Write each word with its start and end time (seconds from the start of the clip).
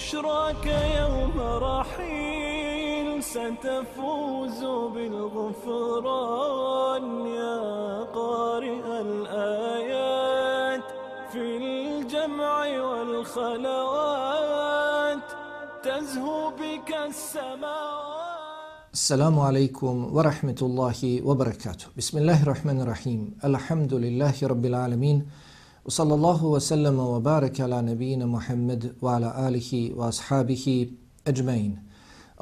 بشراك 0.00 0.66
يوم 1.00 1.36
رحيل 1.70 3.08
ستفوز 3.22 4.60
بالغفران 4.94 7.04
يا 7.26 7.60
قارئ 8.18 8.86
الآيات 9.06 10.86
في 11.32 11.42
الجمع 11.60 12.56
والخلوات 12.88 14.06
تزهو 15.84 16.40
بك 16.50 16.90
السماوات. 17.08 18.92
السلام 18.92 19.36
عليكم 19.40 20.16
ورحمة 20.16 20.60
الله 20.62 21.00
وبركاته. 21.28 21.86
بسم 21.96 22.18
الله 22.18 22.42
الرحمن 22.42 22.80
الرحيم. 22.80 23.38
الحمد 23.44 23.94
لله 23.94 24.34
رب 24.42 24.64
العالمين. 24.64 25.26
وصلى 25.85 26.13
الله 26.13 26.45
وسلم 26.45 26.99
وبارك 26.99 27.61
على 27.61 27.81
نبينا 27.81 28.25
محمد 28.25 28.81
وعلى 29.01 29.29
آله 29.47 29.71
وأصحابه 29.97 30.65
أجمعين 31.27 31.71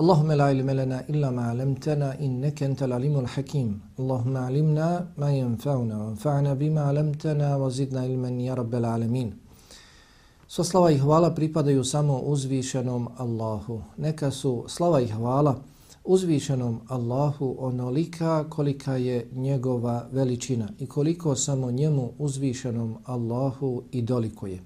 اللهم 0.02 0.32
لا 0.32 0.46
علم 0.52 0.70
لنا 0.70 0.98
إلا 1.12 1.30
ما 1.32 1.44
علمتنا 1.52 2.20
إنك 2.26 2.64
أنت 2.64 2.84
العليم 2.84 3.16
الحكيم 3.20 3.70
اللهم 4.00 4.38
علمنا 4.38 4.88
ما 5.18 5.30
ينفعنا 5.42 5.96
وانفعنا 6.04 6.52
بما 6.54 6.82
علمتنا 6.90 7.48
وزدنا 7.62 8.00
علما 8.02 8.30
يا 8.30 8.54
رب 8.54 8.74
العالمين 8.76 9.30
Sva 10.54 10.64
slava 10.64 10.92
i 10.92 10.98
hvala 10.98 11.34
pripadaju 11.34 11.84
samo 11.84 12.18
uzvišenom 12.20 13.08
Allahu. 13.18 13.82
Neka 13.98 14.32
su 14.32 14.66
slava 14.68 15.02
i 15.02 15.08
hvala 15.08 15.56
uzvišenom 16.09 16.81
Allahu 16.89 17.57
onolika 17.59 18.45
kolika 18.51 18.97
je 18.97 19.29
njegova 19.33 20.07
veličina 20.13 20.69
i 20.79 20.87
koliko 20.87 21.37
samo 21.37 21.71
njemu 21.71 22.13
uzvišenom 22.19 22.97
Allahu 23.05 23.83
i 23.93 24.03
doliko 24.03 24.47
je. 24.47 24.63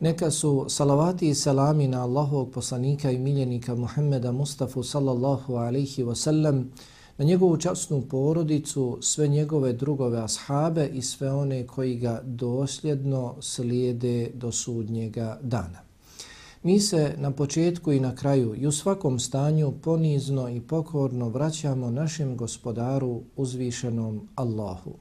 Neka 0.00 0.30
su 0.30 0.66
salavati 0.68 1.28
i 1.28 1.34
salami 1.34 1.88
na 1.88 2.02
Allahovog 2.02 2.50
poslanika 2.50 3.10
i 3.10 3.18
miljenika 3.18 3.74
Muhammeda 3.74 4.32
Mustafa 4.32 4.82
sallallahu 4.82 5.54
alaihi 5.54 6.04
wasallam 6.04 6.64
na 7.18 7.24
njegovu 7.24 7.56
časnu 7.56 8.02
porodicu, 8.10 8.98
sve 9.00 9.28
njegove 9.28 9.72
drugove 9.72 10.18
ashabe 10.18 10.86
i 10.86 11.02
sve 11.02 11.32
one 11.32 11.66
koji 11.66 11.96
ga 11.96 12.20
dosljedno 12.24 13.34
slijede 13.40 14.30
do 14.34 14.52
sudnjega 14.52 15.38
dana. 15.42 15.89
Mi 16.62 16.80
se 16.80 17.14
na 17.18 17.30
početku 17.30 17.92
i 17.92 18.00
na 18.00 18.14
kraju 18.14 18.54
i 18.56 18.66
u 18.66 18.72
svakom 18.72 19.18
stanju 19.18 19.72
ponizno 19.82 20.48
i 20.48 20.60
pokorno 20.60 21.28
vraćamo 21.28 21.90
našem 21.90 22.36
gospodaru 22.36 23.20
uzvišenom 23.36 24.28
Allahu. 24.34 24.92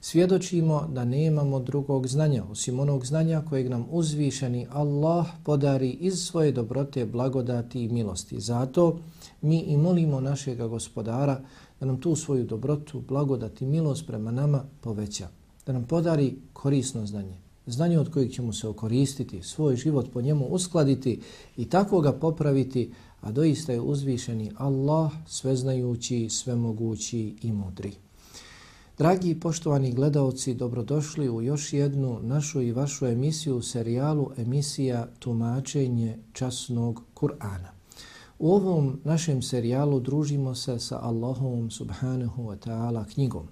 Svjedočimo 0.00 0.88
da 0.92 1.04
nemamo 1.04 1.60
drugog 1.60 2.06
znanja, 2.06 2.44
osim 2.50 2.80
onog 2.80 3.06
znanja 3.06 3.42
kojeg 3.48 3.70
nam 3.70 3.86
uzvišeni 3.90 4.66
Allah 4.70 5.26
podari 5.44 5.90
iz 5.90 6.14
svoje 6.14 6.52
dobrote, 6.52 7.06
blagodati 7.06 7.84
i 7.84 7.88
milosti. 7.88 8.40
Zato 8.40 8.98
mi 9.42 9.60
i 9.60 9.76
molimo 9.76 10.20
našeg 10.20 10.58
gospodara 10.58 11.40
da 11.80 11.86
nam 11.86 12.00
tu 12.00 12.16
svoju 12.16 12.44
dobrotu, 12.44 13.02
blagodati 13.08 13.64
i 13.64 13.68
milost 13.68 14.06
prema 14.06 14.30
nama 14.30 14.64
poveća. 14.80 15.28
Da 15.66 15.72
nam 15.72 15.84
podari 15.84 16.36
korisno 16.52 17.06
znanje. 17.06 17.51
Znanje 17.66 17.98
od 17.98 18.12
kojeg 18.12 18.32
ćemo 18.32 18.52
se 18.52 18.68
okoristiti, 18.68 19.42
svoj 19.42 19.76
život 19.76 20.12
po 20.12 20.20
njemu 20.20 20.46
uskladiti 20.46 21.20
i 21.56 21.64
tako 21.64 22.00
ga 22.00 22.12
popraviti, 22.12 22.92
a 23.20 23.32
doista 23.32 23.72
je 23.72 23.80
uzvišeni 23.80 24.50
Allah, 24.56 25.12
sveznajući, 25.26 26.28
svemogući 26.28 27.36
i 27.42 27.52
mudri. 27.52 27.92
Dragi 28.98 29.30
i 29.30 29.40
poštovani 29.40 29.92
gledaoci, 29.92 30.54
dobrodošli 30.54 31.30
u 31.30 31.42
još 31.42 31.72
jednu 31.72 32.18
našu 32.22 32.62
i 32.62 32.72
vašu 32.72 33.06
emisiju 33.06 33.56
u 33.56 33.62
serijalu 33.62 34.30
emisija 34.36 35.08
Tumačenje 35.18 36.18
časnog 36.32 37.02
Kur'ana. 37.14 37.70
U 38.38 38.52
ovom 38.52 39.00
našem 39.04 39.42
serijalu 39.42 40.00
družimo 40.00 40.54
se 40.54 40.78
sa 40.78 40.98
Allahom 41.02 41.70
subhanahu 41.70 42.42
wa 42.42 42.56
ta'ala 42.56 43.04
knjigom. 43.14 43.48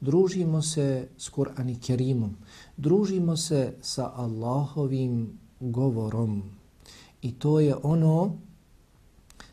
Družimo 0.00 0.62
se 0.62 1.08
s 1.18 1.30
Kur'ani 1.30 1.78
Kerimom. 1.86 2.36
Družimo 2.76 3.36
se 3.36 3.74
sa 3.80 4.12
Allahovim 4.16 5.38
govorom. 5.60 6.42
I 7.22 7.32
to 7.32 7.60
je 7.60 7.76
ono 7.82 8.36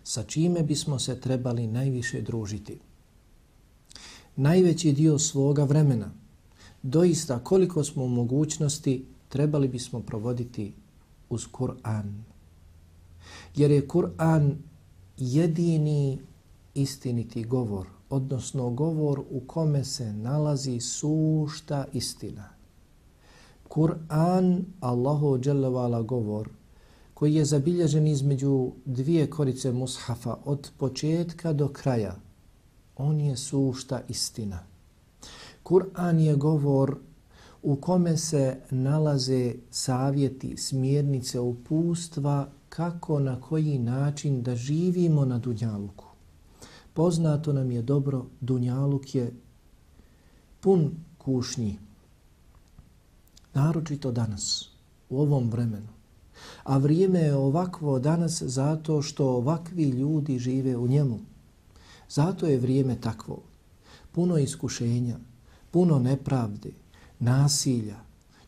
sa 0.03 0.23
čime 0.23 0.63
bismo 0.63 0.99
se 0.99 1.19
trebali 1.19 1.67
najviše 1.67 2.21
družiti 2.21 2.79
najveći 4.35 4.91
dio 4.91 5.19
svoga 5.19 5.63
vremena, 5.63 6.11
doista 6.83 7.39
koliko 7.39 7.83
smo 7.83 8.03
u 8.03 8.07
mogućnosti, 8.07 9.05
trebali 9.29 9.67
bismo 9.67 9.99
provoditi 9.99 10.73
uz 11.29 11.47
Kur'an. 11.51 12.23
Jer 13.55 13.71
je 13.71 13.87
Kur'an 13.87 14.55
jedini 15.17 16.19
istiniti 16.73 17.43
govor, 17.43 17.87
odnosno 18.09 18.69
govor 18.69 19.19
u 19.29 19.41
kome 19.47 19.83
se 19.83 20.13
nalazi 20.13 20.79
sušta 20.79 21.85
istina. 21.93 22.49
Kur'an, 23.71 24.65
Allahu 24.79 25.37
dželevala 25.39 26.01
govor, 26.01 26.49
koji 27.13 27.35
je 27.35 27.45
zabilježen 27.45 28.07
između 28.07 28.71
dvije 28.85 29.29
korice 29.29 29.71
mushafa 29.71 30.35
od 30.45 30.71
početka 30.77 31.53
do 31.53 31.67
kraja, 31.67 32.15
on 32.97 33.19
je 33.19 33.37
sušta 33.37 34.01
istina. 34.09 34.59
Kur'an 35.63 36.19
je 36.19 36.35
govor 36.35 36.97
u 37.63 37.75
kome 37.75 38.17
se 38.17 38.57
nalaze 38.69 39.53
savjeti, 39.69 40.57
smjernice, 40.57 41.39
upustva 41.39 42.49
kako 42.69 43.19
na 43.19 43.41
koji 43.41 43.79
način 43.79 44.43
da 44.43 44.55
živimo 44.55 45.25
na 45.25 45.37
Dunjaluku. 45.39 46.05
Poznato 46.93 47.53
nam 47.53 47.71
je 47.71 47.81
dobro, 47.81 48.25
Dunjaluk 48.41 49.15
je 49.15 49.33
pun 50.59 50.91
kušnji. 51.17 51.77
Naročito 53.53 54.11
danas, 54.11 54.69
u 55.09 55.21
ovom 55.21 55.49
vremenu. 55.49 55.87
A 56.63 56.77
vrijeme 56.77 57.19
je 57.19 57.35
ovakvo 57.35 57.99
danas 57.99 58.41
zato 58.41 59.01
što 59.01 59.29
ovakvi 59.29 59.89
ljudi 59.89 60.39
žive 60.39 60.77
u 60.77 60.87
njemu. 60.87 61.19
Zato 62.09 62.47
je 62.47 62.59
vrijeme 62.59 63.01
takvo. 63.01 63.41
Puno 64.11 64.37
iskušenja, 64.37 65.17
puno 65.71 65.99
nepravde, 65.99 66.71
nasilja. 67.19 67.95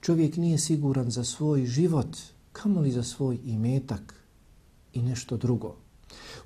Čovjek 0.01 0.37
nije 0.37 0.57
siguran 0.57 1.11
za 1.11 1.23
svoj 1.23 1.65
život, 1.65 2.17
kamo 2.51 2.81
li 2.81 2.91
za 2.91 3.03
svoj 3.03 3.39
imetak 3.45 4.15
i 4.93 5.01
nešto 5.01 5.37
drugo. 5.37 5.75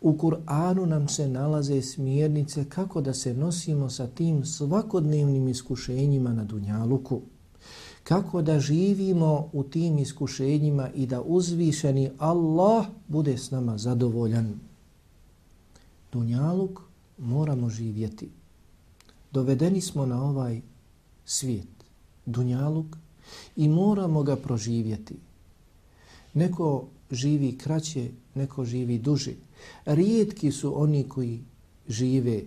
U 0.02 0.14
Kur'anu 0.14 0.86
nam 0.86 1.08
se 1.08 1.28
nalaze 1.28 1.82
smjernice 1.82 2.66
kako 2.70 3.02
da 3.02 3.14
se 3.14 3.34
nosimo 3.34 3.90
sa 3.90 4.08
tim 4.08 4.46
svakodnevnim 4.46 5.48
iskušenjima 5.48 6.34
na 6.34 6.44
Dunjaluku. 6.44 7.22
Kako 8.08 8.42
da 8.42 8.60
živimo 8.60 9.50
u 9.54 9.64
tim 9.64 9.98
iskušenjima 9.98 10.90
i 10.96 11.06
da 11.06 11.22
uzvišeni 11.22 12.12
Allah 12.18 12.86
bude 13.08 13.38
s 13.38 13.52
nama 13.52 13.78
zadovoljan. 13.78 14.60
Dunjaluk 16.12 16.82
moramo 17.18 17.70
živjeti. 17.70 18.30
Dovedeni 19.32 19.82
smo 19.82 20.06
na 20.06 20.24
ovaj 20.24 20.62
svijet, 21.26 21.68
dunjaluk, 22.26 22.86
i 23.56 23.68
moramo 23.68 24.24
ga 24.24 24.36
proživjeti. 24.36 25.16
Neko 26.34 26.86
živi 27.12 27.58
kraće, 27.58 28.10
neko 28.36 28.66
živi 28.66 28.98
duže. 28.98 29.34
Rijetki 29.86 30.52
su 30.52 30.82
oni 30.82 31.04
koji 31.10 31.40
žive 31.88 32.42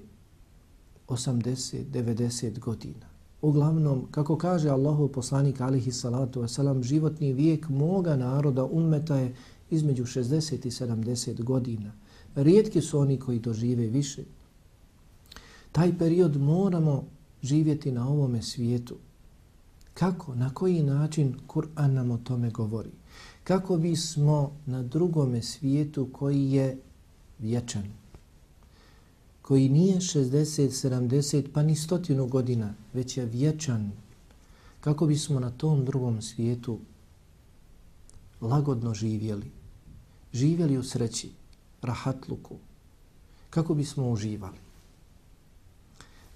80, 1.08 1.84
90 1.92 2.58
godina. 2.58 3.09
Uglavnom, 3.42 4.06
kako 4.10 4.37
kaže 4.37 4.69
Allahu 4.69 5.08
poslanik 5.08 5.60
alihi 5.60 5.92
salatu 5.92 6.42
wasalam, 6.42 6.82
životni 6.82 7.32
vijek 7.32 7.69
moga 7.69 8.16
naroda 8.16 8.64
ummeta 8.64 9.16
je 9.16 9.34
između 9.70 10.04
60 10.04 10.66
i 10.66 10.70
70 10.70 11.42
godina. 11.42 11.92
Rijetki 12.34 12.81
su 12.81 12.98
oni 12.98 13.19
koji 13.19 13.38
dožive 13.38 13.87
više. 13.87 14.22
Taj 15.72 15.98
period 15.98 16.37
moramo 16.37 17.04
živjeti 17.42 17.92
na 17.92 18.08
ovome 18.08 18.42
svijetu. 18.42 18.96
Kako, 19.94 20.34
na 20.34 20.54
koji 20.54 20.82
način 20.82 21.34
Kur'an 21.46 21.92
nam 21.94 22.10
o 22.10 22.19
tome 22.19 22.50
govori? 22.50 22.90
Kako 23.44 23.76
bismo 23.76 24.52
na 24.66 24.82
drugome 24.82 25.42
svijetu 25.42 26.08
koji 26.12 26.52
je 26.52 26.78
vječan, 27.38 27.84
koji 29.50 29.69
nije 29.69 29.97
60, 29.97 30.88
70, 30.88 31.49
pa 31.52 31.62
ni 31.62 31.76
stotinu 31.76 32.26
godina, 32.26 32.75
već 32.93 33.17
je 33.17 33.25
vječan, 33.25 33.93
kako 34.81 35.06
bismo 35.06 35.41
na 35.41 35.50
tom 35.50 35.85
drugom 35.85 36.23
svijetu 36.23 36.79
lagodno 38.41 38.94
živjeli, 38.94 39.50
živjeli 40.32 40.79
u 40.79 40.82
sreći, 40.82 41.31
rahatluku, 41.82 42.56
kako 43.50 43.75
bismo 43.75 44.11
uživali. 44.11 44.58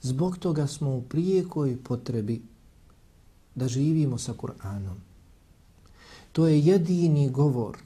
Zbog 0.02 0.38
toga 0.38 0.66
smo 0.66 0.96
u 0.96 1.02
prijekoj 1.02 1.78
potrebi 1.84 2.42
da 3.54 3.68
živimo 3.68 4.18
sa 4.18 4.34
Kur'anom. 4.34 4.98
To 6.32 6.46
je 6.46 6.60
jedini 6.60 7.30
govor 7.30 7.78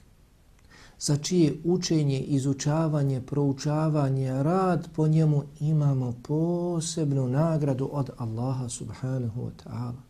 za 1.00 1.16
čije 1.16 1.54
učenje, 1.64 2.20
izučavanje, 2.20 3.20
proučavanje, 3.20 4.42
rad 4.42 4.88
po 4.96 5.08
njemu 5.08 5.42
imamo 5.60 6.14
posebnu 6.22 7.28
nagradu 7.28 7.88
od 7.92 8.10
Allaha 8.18 8.68
subhanahu 8.68 9.42
wa 9.42 9.50
ta'ala. 9.64 10.02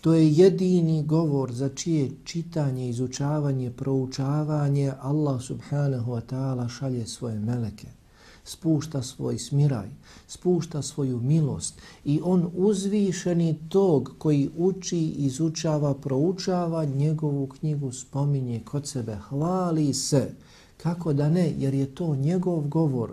To 0.00 0.14
je 0.14 0.32
jedini 0.32 1.02
govor 1.02 1.52
za 1.52 1.68
čije 1.68 2.10
čitanje, 2.24 2.88
izučavanje, 2.88 3.70
proučavanje 3.70 4.92
Allah 5.00 5.42
subhanahu 5.42 6.12
wa 6.12 6.20
ta'ala 6.20 6.68
šalje 6.68 7.06
svoje 7.06 7.38
meleke 7.38 8.01
spušta 8.44 9.02
svoj 9.02 9.38
smiraj, 9.38 9.88
spušta 10.26 10.82
svoju 10.82 11.20
milost 11.20 11.80
i 12.04 12.20
on 12.24 12.50
uzvišeni 12.56 13.58
tog 13.68 14.14
koji 14.18 14.50
uči, 14.56 15.00
izučava, 15.00 15.94
proučava 15.94 16.84
njegovu 16.84 17.46
knjigu, 17.46 17.92
spominje 17.92 18.60
kod 18.64 18.86
sebe, 18.86 19.16
hvali 19.28 19.94
se. 19.94 20.34
Kako 20.76 21.12
da 21.12 21.28
ne, 21.30 21.54
jer 21.58 21.74
je 21.74 21.94
to 21.94 22.16
njegov 22.16 22.60
govor, 22.60 23.12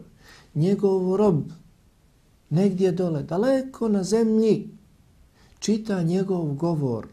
njegov 0.56 1.16
rob, 1.16 1.44
negdje 2.50 2.92
dole, 2.92 3.24
daleko 3.24 3.90
na 3.90 4.04
zemlji, 4.04 4.70
čita 5.60 6.04
njegov 6.04 6.54
govor, 6.54 7.08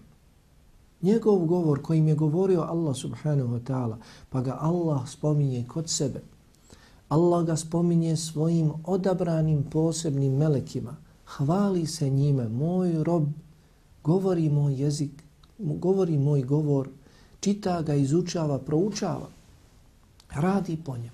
njegov 1.03 1.45
govor 1.45 1.83
kojim 1.83 2.09
je 2.09 2.15
govorio 2.15 2.61
Allah 2.61 2.97
subhanahu 2.97 3.49
wa 3.49 3.61
ta'ala, 3.61 3.97
pa 4.31 4.41
ga 4.41 4.59
Allah 4.61 5.09
spominje 5.09 5.65
kod 5.69 5.91
sebe. 5.91 6.23
Allah 7.09 7.47
ga 7.47 7.57
spominje 7.57 8.17
svojim 8.17 8.73
odabranim 8.85 9.63
posebnim 9.63 10.33
melekima. 10.33 10.97
Hvali 11.27 11.87
se 11.87 12.11
njime, 12.11 12.49
moj 12.49 13.05
rob, 13.05 13.29
govori 14.05 14.49
moj 14.51 14.75
jezik, 14.75 15.23
govori 15.59 16.19
moj 16.19 16.43
govor, 16.43 16.89
čita 17.41 17.83
ga, 17.83 17.95
izučava, 17.95 18.59
proučava, 18.59 19.29
radi 20.31 20.79
po 20.85 20.97
njem. 20.97 21.13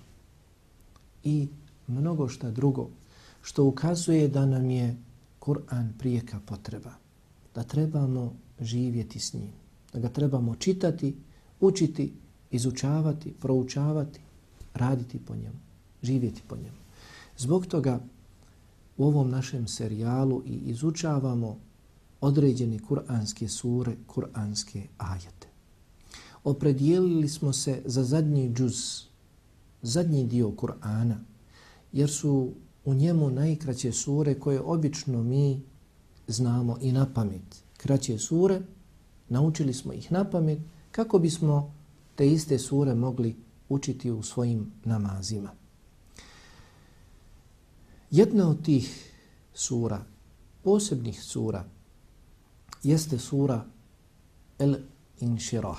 I 1.25 1.49
mnogo 1.87 2.29
šta 2.29 2.51
drugo, 2.51 2.89
što 3.43 3.65
ukazuje 3.65 4.29
da 4.29 4.47
nam 4.47 4.71
je 4.71 4.97
Kur'an 5.41 5.93
prijeka 5.99 6.41
potreba, 6.47 6.93
da 7.55 7.63
trebamo 7.63 8.33
živjeti 8.61 9.21
s 9.21 9.35
njim, 9.35 9.53
da 9.93 9.99
ga 9.99 10.09
trebamo 10.09 10.55
čitati, 10.55 11.17
učiti, 11.61 12.13
izučavati, 12.51 13.33
proučavati, 13.33 14.21
raditi 14.75 15.19
po 15.19 15.35
njemu 15.35 15.72
živjeti 16.03 16.43
po 16.49 16.57
njemu. 16.57 16.83
Zbog 17.37 17.67
toga 17.67 18.01
u 18.97 19.07
ovom 19.07 19.31
našem 19.31 19.69
serijalu 19.69 20.43
i 20.47 20.55
izučavamo 20.55 21.59
određene 22.21 22.79
kuranske 22.79 23.49
sure, 23.49 23.97
kuranske 24.07 24.87
ajete. 24.99 25.49
Opredijelili 26.45 27.29
smo 27.29 27.53
se 27.53 27.83
za 27.85 28.05
zadnji 28.05 28.53
džuz, 28.55 29.03
zadnji 29.83 30.27
dio 30.27 30.49
Kur'ana, 30.51 31.17
jer 31.93 32.11
su 32.11 32.53
u 32.85 32.95
njemu 32.95 33.31
najkraće 33.31 33.93
sure 33.93 34.41
koje 34.41 34.61
obično 34.61 35.23
mi 35.23 35.63
znamo 36.27 36.77
i 36.81 36.93
na 36.93 37.07
pamet. 37.15 37.65
Kraće 37.77 38.19
sure, 38.19 38.63
naučili 39.29 39.75
smo 39.75 39.93
ih 39.93 40.13
na 40.13 40.31
pamet 40.31 40.59
kako 40.91 41.19
bismo 41.19 41.75
te 42.15 42.33
iste 42.33 42.59
sure 42.59 42.95
mogli 42.95 43.37
učiti 43.69 44.11
u 44.11 44.23
svojim 44.23 44.73
namazima. 44.85 45.62
Jedna 48.13 48.49
od 48.49 48.65
tih 48.65 49.11
sura, 49.55 50.05
posebnih 50.63 51.23
sura, 51.23 51.65
jeste 52.83 53.19
sura 53.19 53.65
El 54.59 54.77
Inširah. 55.21 55.79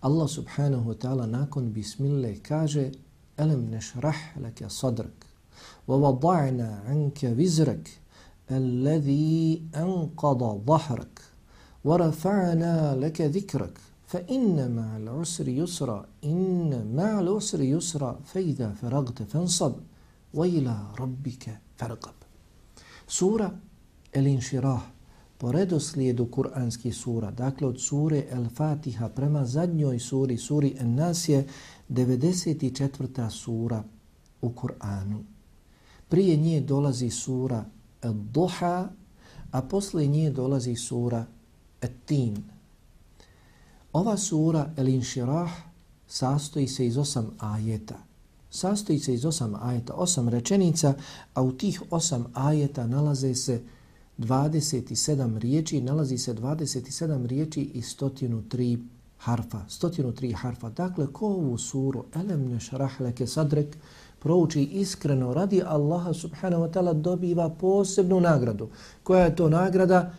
Allah 0.00 0.28
subhanahu 0.28 0.88
wa 0.88 0.94
ta'ala 0.94 1.26
nakon 1.26 1.72
bismille 1.72 2.42
kaže 2.42 2.90
Alam 3.36 3.70
nešrah 3.70 4.34
laka 4.42 4.70
sadrak 4.70 5.26
wa 5.86 5.96
wada'na 5.96 6.90
anka 6.90 7.28
vizrak 7.28 7.86
alladhi 8.50 9.62
anqada 9.72 10.58
dhahrak 10.66 11.22
wa 11.84 11.96
rafa'na 11.96 12.98
laka 12.98 13.28
dhikrak 13.28 13.78
fa 14.06 14.18
inna 14.26 14.66
ma'al 14.66 15.22
usri 15.22 15.54
yusra 15.54 16.02
inna 16.22 16.82
ma'al 16.82 17.28
usri 17.30 17.70
yusra 17.70 18.18
fa 18.24 18.40
idha 18.40 18.74
faragta 18.74 19.24
fansab 19.24 19.93
وَإِلَا 20.33 20.95
رَبِّكَ 20.99 21.57
فَرْقَبْ 21.77 22.13
Sura 23.07 23.51
El-Inširah 24.13 24.81
po 25.37 25.51
redoslijedu 25.51 26.25
kuranskih 26.25 26.95
sura, 26.95 27.31
dakle 27.31 27.67
od 27.67 27.81
sure 27.81 28.25
El-Fatiha 28.29 29.09
prema 29.09 29.45
zadnjoj 29.45 29.99
suri, 29.99 30.37
suri 30.37 30.75
En-Nas 30.79 31.29
je 31.29 31.47
94. 31.89 33.29
sura 33.29 33.83
u 34.41 34.49
Kur'anu. 34.49 35.23
Prije 36.09 36.37
nje 36.37 36.61
dolazi 36.61 37.09
sura 37.09 37.65
El-Duha, 38.01 38.89
a 39.51 39.61
posle 39.61 40.07
nje 40.07 40.29
dolazi 40.29 40.75
sura 40.75 41.25
Et-Tin. 41.81 42.37
Ova 43.93 44.17
sura 44.17 44.73
El-Inširah 44.77 45.51
sastoji 46.07 46.67
se 46.67 46.85
iz 46.85 46.97
osam 46.97 47.31
ajeta 47.39 48.09
sastoji 48.54 48.98
se 48.98 49.14
iz 49.14 49.24
osam 49.24 49.54
ajeta, 49.54 49.94
osam 49.94 50.28
rečenica, 50.28 50.94
a 51.34 51.42
u 51.42 51.52
tih 51.52 51.82
osam 51.90 52.26
ajeta 52.34 52.86
nalaze 52.86 53.34
se 53.34 53.62
27 54.18 55.38
riječi, 55.38 55.80
nalazi 55.80 56.18
se 56.18 56.34
27 56.34 57.26
riječi 57.26 57.60
i 57.60 57.82
103 57.82 58.78
harfa. 59.18 59.60
103 59.68 60.34
harfa. 60.34 60.70
Dakle, 60.70 61.06
ko 61.06 61.26
ovu 61.26 61.58
suru 61.58 62.04
Elem 62.14 62.48
nešrah 62.48 63.00
leke 63.00 63.26
sadrek 63.26 63.76
prouči 64.18 64.62
iskreno 64.62 65.34
radi 65.34 65.62
Allaha 65.66 66.12
subhanahu 66.12 66.62
wa 66.62 66.72
ta'ala 66.72 66.92
dobiva 66.92 67.48
posebnu 67.48 68.20
nagradu. 68.20 68.68
Koja 69.02 69.24
je 69.24 69.36
to 69.36 69.48
nagrada? 69.48 70.12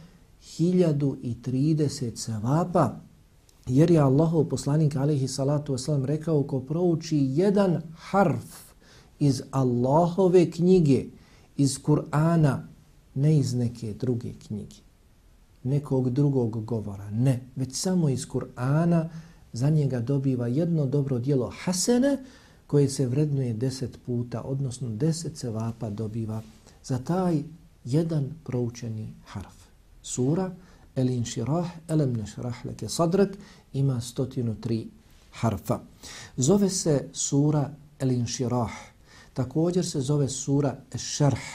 1030 0.60 2.16
sevapa 2.16 3.05
Jer 3.66 3.92
je 3.92 4.00
Allahov 4.00 4.44
poslanik 4.46 4.96
alaihi 4.96 5.28
salatu 5.28 5.74
wasalam 5.74 6.06
rekao 6.06 6.44
ko 6.44 6.60
prouči 6.60 7.18
jedan 7.18 7.82
harf 7.98 8.74
iz 9.20 9.42
Allahove 9.52 10.52
knjige, 10.52 11.06
iz 11.58 11.80
Kur'ana, 11.84 12.68
ne 13.16 13.38
iz 13.38 13.54
neke 13.54 13.94
druge 13.94 14.34
knjige, 14.48 14.76
nekog 15.64 16.10
drugog 16.10 16.66
govora, 16.66 17.10
ne, 17.10 17.40
već 17.56 17.76
samo 17.76 18.10
iz 18.10 18.28
Kur'ana 18.28 19.10
za 19.54 19.70
njega 19.70 20.00
dobiva 20.00 20.48
jedno 20.48 20.86
dobro 20.86 21.20
dijelo 21.20 21.54
hasene 21.64 22.18
koje 22.68 22.90
se 22.90 23.08
vrednuje 23.08 23.54
deset 23.54 24.00
puta, 24.06 24.42
odnosno 24.42 24.90
deset 24.90 25.36
cevapa 25.36 25.90
dobiva 25.90 26.42
za 26.84 26.98
taj 26.98 27.44
jedan 27.86 28.30
proučeni 28.44 29.14
harf. 29.26 29.56
Sura 30.02 30.52
El 30.96 31.10
inširah, 31.10 31.68
elem 31.88 32.14
nešrah 32.14 32.66
leke 32.66 32.90
sadrak, 32.90 33.38
ima 33.74 33.96
103 33.96 34.86
harfa. 35.32 35.80
Zove 36.38 36.70
se 36.70 37.10
sura 37.14 37.72
El 38.00 38.12
inširah. 38.12 38.72
Također 39.34 39.86
se 39.86 40.02
zove 40.02 40.30
sura 40.30 40.78
Ešarh. 40.94 41.48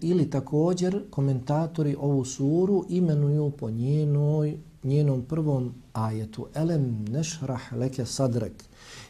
Ili 0.00 0.30
također 0.30 1.04
komentatori 1.10 1.96
ovu 2.00 2.24
suru 2.24 2.84
imenuju 2.88 3.50
po 3.50 3.70
njenoj, 3.70 4.58
njenom 4.82 5.22
prvom 5.22 5.74
ajetu. 5.92 6.46
Elem 6.54 7.04
nešrah 7.04 7.72
leke 7.72 8.06
sadrak. 8.06 8.52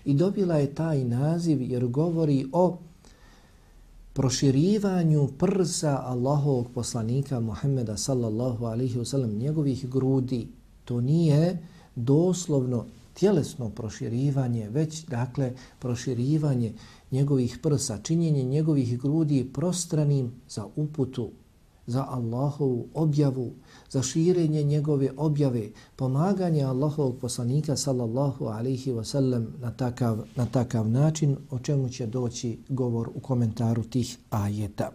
I 0.04 0.14
dobila 0.14 0.54
je 0.54 0.74
taj 0.74 1.04
naziv 1.04 1.62
jer 1.62 1.86
govori 1.86 2.46
o 2.52 2.78
proširivanju 4.20 5.28
prsa 5.38 6.02
Allahovog 6.04 6.70
poslanika 6.74 7.40
Muhammeda 7.40 7.96
sallallahu 7.96 8.64
alaihi 8.64 8.98
wasallam, 8.98 9.38
njegovih 9.38 9.88
grudi, 9.90 10.48
to 10.84 11.00
nije 11.00 11.58
doslovno 11.96 12.86
tjelesno 13.14 13.70
proširivanje, 13.70 14.68
već 14.68 15.04
dakle 15.04 15.52
proširivanje 15.78 16.72
njegovih 17.10 17.58
prsa, 17.62 17.98
činjenje 18.02 18.42
njegovih 18.42 19.00
grudi 19.00 19.50
prostranim 19.52 20.32
za 20.48 20.66
uputu, 20.76 21.30
za 21.90 22.06
Allahovu 22.08 22.88
objavu, 22.94 23.52
za 23.90 24.02
širenje 24.02 24.62
njegove 24.62 25.10
objave, 25.16 25.70
pomaganje 25.96 26.62
Allahovog 26.62 27.18
poslanika 27.18 27.76
sallallahu 27.76 28.44
alaihi 28.44 28.92
wasallam 28.92 29.46
na 29.60 29.70
takav, 29.70 30.18
na 30.36 30.46
takav 30.46 30.88
način, 30.88 31.36
o 31.50 31.58
čemu 31.58 31.88
će 31.88 32.06
doći 32.06 32.58
govor 32.68 33.10
u 33.14 33.20
komentaru 33.20 33.82
tih 33.82 34.18
ajeta. 34.30 34.90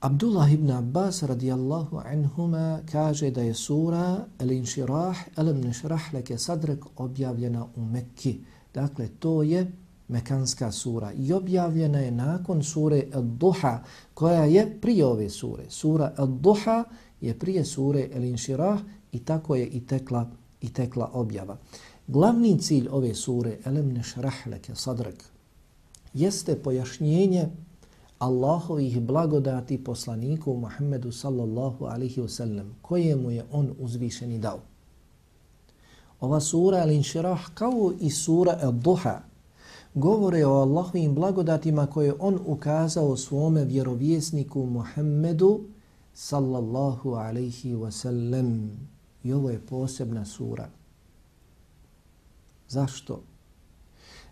Abdullah 0.00 0.52
ibn 0.52 0.70
Abbas 0.70 1.22
radijallahu 1.22 2.00
anhuma 2.04 2.80
kaže 2.92 3.30
da 3.30 3.42
je 3.42 3.54
sura 3.54 4.26
Al-Inširah, 4.38 5.16
Alam 5.36 5.60
nešrah 5.60 6.14
leke 6.14 6.38
sadrek 6.38 6.84
objavljena 6.96 7.66
u 7.76 7.84
Mekki. 7.84 8.40
Dakle, 8.74 9.08
to 9.08 9.42
je 9.42 9.72
Mekanska 10.08 10.72
sura 10.72 11.12
i 11.12 11.32
objavljena 11.32 11.98
je 11.98 12.10
nakon 12.10 12.62
sure 12.62 13.02
Ad-Duha 13.12 13.78
koja 14.14 14.44
je 14.44 14.80
prije 14.80 15.06
ove 15.06 15.30
sure. 15.30 15.64
Sura 15.68 16.12
Ad-Duha 16.16 16.84
je 17.20 17.38
prije 17.38 17.64
sure 17.64 18.08
El-Inširah 18.14 18.78
i 19.12 19.18
tako 19.18 19.54
je 19.54 19.66
i 19.66 19.86
tekla, 19.86 20.30
i 20.60 20.72
tekla 20.72 21.10
objava. 21.12 21.56
Glavni 22.06 22.58
cilj 22.58 22.88
ove 22.90 23.14
sure 23.14 23.58
Elem 23.64 23.92
nešrah 23.92 24.46
leke 24.46 24.74
sadrak 24.74 25.34
jeste 26.14 26.62
pojašnjenje 26.62 27.48
Allahovih 28.18 29.00
blagodati 29.00 29.84
poslaniku 29.84 30.56
Muhammedu 30.56 31.12
sallallahu 31.12 31.84
alaihi 31.84 32.20
wasallam, 32.20 32.70
kojemu 32.82 33.30
je 33.30 33.44
on 33.52 33.74
uzvišeni 33.78 34.38
dao. 34.38 34.60
Ova 36.20 36.40
sura 36.40 36.78
Al-Inširah 36.78 37.38
kao 37.54 37.92
i 38.00 38.10
sura 38.10 38.58
Ad-Duha 38.62 39.18
govore 39.94 40.46
o 40.46 40.52
Allahovim 40.52 41.14
blagodatima 41.14 41.86
koje 41.86 42.14
on 42.18 42.38
ukazao 42.46 43.16
svome 43.16 43.64
vjerovjesniku 43.64 44.66
Muhammedu 44.66 45.60
sallallahu 46.14 47.14
alaihi 47.14 47.74
wasallam. 47.74 48.68
I 49.24 49.32
ovo 49.32 49.50
je 49.50 49.66
posebna 49.66 50.24
sura. 50.24 50.68
Zašto? 52.68 53.20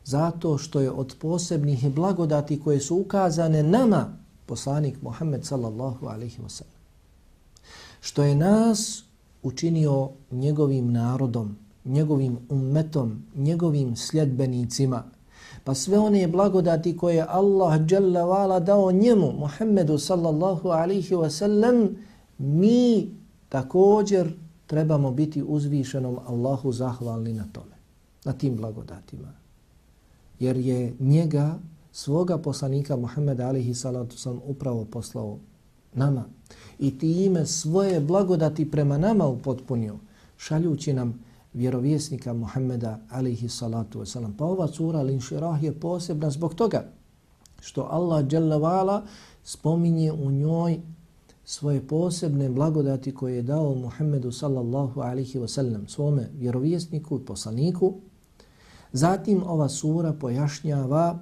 zato 0.04 0.58
što 0.58 0.80
je 0.80 0.90
od 0.90 1.16
posebnih 1.20 1.90
blagodati 1.90 2.60
koje 2.60 2.80
su 2.80 2.96
ukazane 2.96 3.62
nama 3.62 4.16
poslanik 4.46 5.02
Muhammed 5.02 5.44
sallallahu 5.44 6.06
alaihi 6.06 6.42
wasallam. 6.42 6.78
Što 8.00 8.22
je 8.22 8.34
nas 8.34 9.04
učinio 9.42 10.10
njegovim 10.30 10.92
narodom, 10.92 11.56
njegovim 11.84 12.38
ummetom, 12.48 13.22
njegovim 13.34 13.96
sljedbenicima, 13.96 15.04
pa 15.64 15.74
sve 15.74 15.98
one 15.98 16.26
blagodati 16.28 16.96
koje 16.96 17.26
Allah 17.28 17.80
jalla 17.90 18.60
dao 18.60 18.92
njemu, 18.92 19.32
Muhammedu 19.32 19.98
sallallahu 19.98 20.68
alaihi 20.68 21.14
wa 21.14 21.30
sallam, 21.30 21.96
mi 22.38 23.10
također 23.48 24.32
trebamo 24.66 25.12
biti 25.12 25.42
uzvišenom 25.42 26.18
Allahu 26.26 26.72
zahvalni 26.72 27.32
na 27.32 27.44
tome, 27.52 27.76
na 28.24 28.32
tim 28.32 28.56
blagodatima. 28.56 29.32
Jer 30.40 30.56
je 30.56 30.94
njega, 31.00 31.58
svoga 31.92 32.38
poslanika 32.38 32.96
Muhammeda 32.96 33.46
alihi 33.48 33.74
salatu 33.74 34.18
sam 34.18 34.40
upravo 34.46 34.84
poslao 34.84 35.38
nama. 35.94 36.24
I 36.78 36.98
time 36.98 37.46
svoje 37.46 38.00
blagodati 38.00 38.70
prema 38.70 38.98
nama 38.98 39.26
upotpunio, 39.26 39.96
šaljući 40.36 40.92
nam 40.92 41.24
vjerovjesnika 41.54 42.32
Muhammeda 42.32 42.98
alaihi 43.10 43.48
salatu 43.48 44.00
wasalam. 44.00 44.36
Pa 44.38 44.44
ova 44.44 44.68
sura 44.68 45.02
Linširah 45.02 45.62
je 45.62 45.80
posebna 45.80 46.30
zbog 46.30 46.54
toga 46.54 46.84
što 47.60 47.88
Allah 47.90 48.26
dželavala 48.26 49.02
spominje 49.44 50.12
u 50.12 50.30
njoj 50.30 50.80
svoje 51.44 51.86
posebne 51.86 52.48
blagodati 52.48 53.14
koje 53.14 53.36
je 53.36 53.42
dao 53.42 53.74
Muhammedu 53.74 54.32
sallallahu 54.32 55.00
alaihi 55.00 55.38
wasallam, 55.38 55.88
svome 55.88 56.28
vjerovjesniku 56.38 57.16
i 57.16 57.24
poslaniku, 57.24 57.94
Zatim 58.92 59.42
ova 59.46 59.68
sura 59.68 60.12
pojašnjava 60.12 61.18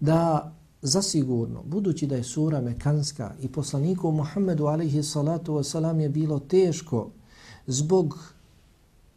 da 0.00 0.52
zasigurno, 0.82 1.62
budući 1.62 2.06
da 2.06 2.16
je 2.16 2.24
sura 2.24 2.60
mekanska 2.60 3.34
i 3.40 3.48
poslaniku 3.48 4.10
Muhammedu 4.10 4.66
alaihi 4.66 5.02
salatu 5.02 5.52
wasalam 5.52 6.00
je 6.00 6.08
bilo 6.08 6.38
teško 6.38 7.10
zbog 7.66 8.32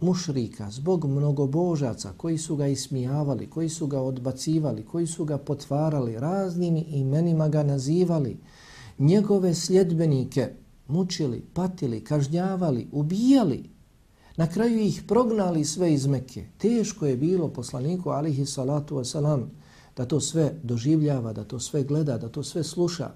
mušrika, 0.01 0.72
zbog 0.72 1.05
mnogobožaca 1.05 2.13
koji 2.17 2.38
su 2.38 2.55
ga 2.55 2.67
ismijavali, 2.67 3.50
koji 3.50 3.70
su 3.70 3.88
ga 3.88 4.01
odbacivali, 4.01 4.86
koji 4.86 5.08
su 5.08 5.25
ga 5.25 5.38
potvarali, 5.38 6.20
raznim 6.20 6.84
imenima 6.88 7.50
ga 7.50 7.63
nazivali, 7.63 8.38
njegove 9.00 9.53
sljedbenike 9.53 10.50
mučili, 10.88 11.41
patili, 11.53 12.03
kažnjavali, 12.03 12.88
ubijali, 12.91 13.70
Na 14.38 14.48
kraju 14.48 14.79
ih 14.79 15.03
prognali 15.08 15.65
sve 15.65 15.93
iz 15.93 16.08
Mekke. 16.08 16.46
Teško 16.58 17.05
je 17.05 17.17
bilo 17.17 17.48
poslaniku 17.48 18.10
alihi 18.10 18.46
salatu 18.46 18.96
wasalam 18.96 19.46
da 19.98 20.05
to 20.05 20.20
sve 20.20 20.53
doživljava, 20.63 21.34
da 21.34 21.43
to 21.43 21.60
sve 21.60 21.84
gleda, 21.84 22.17
da 22.17 22.29
to 22.29 22.43
sve 22.43 22.63
sluša. 22.63 23.12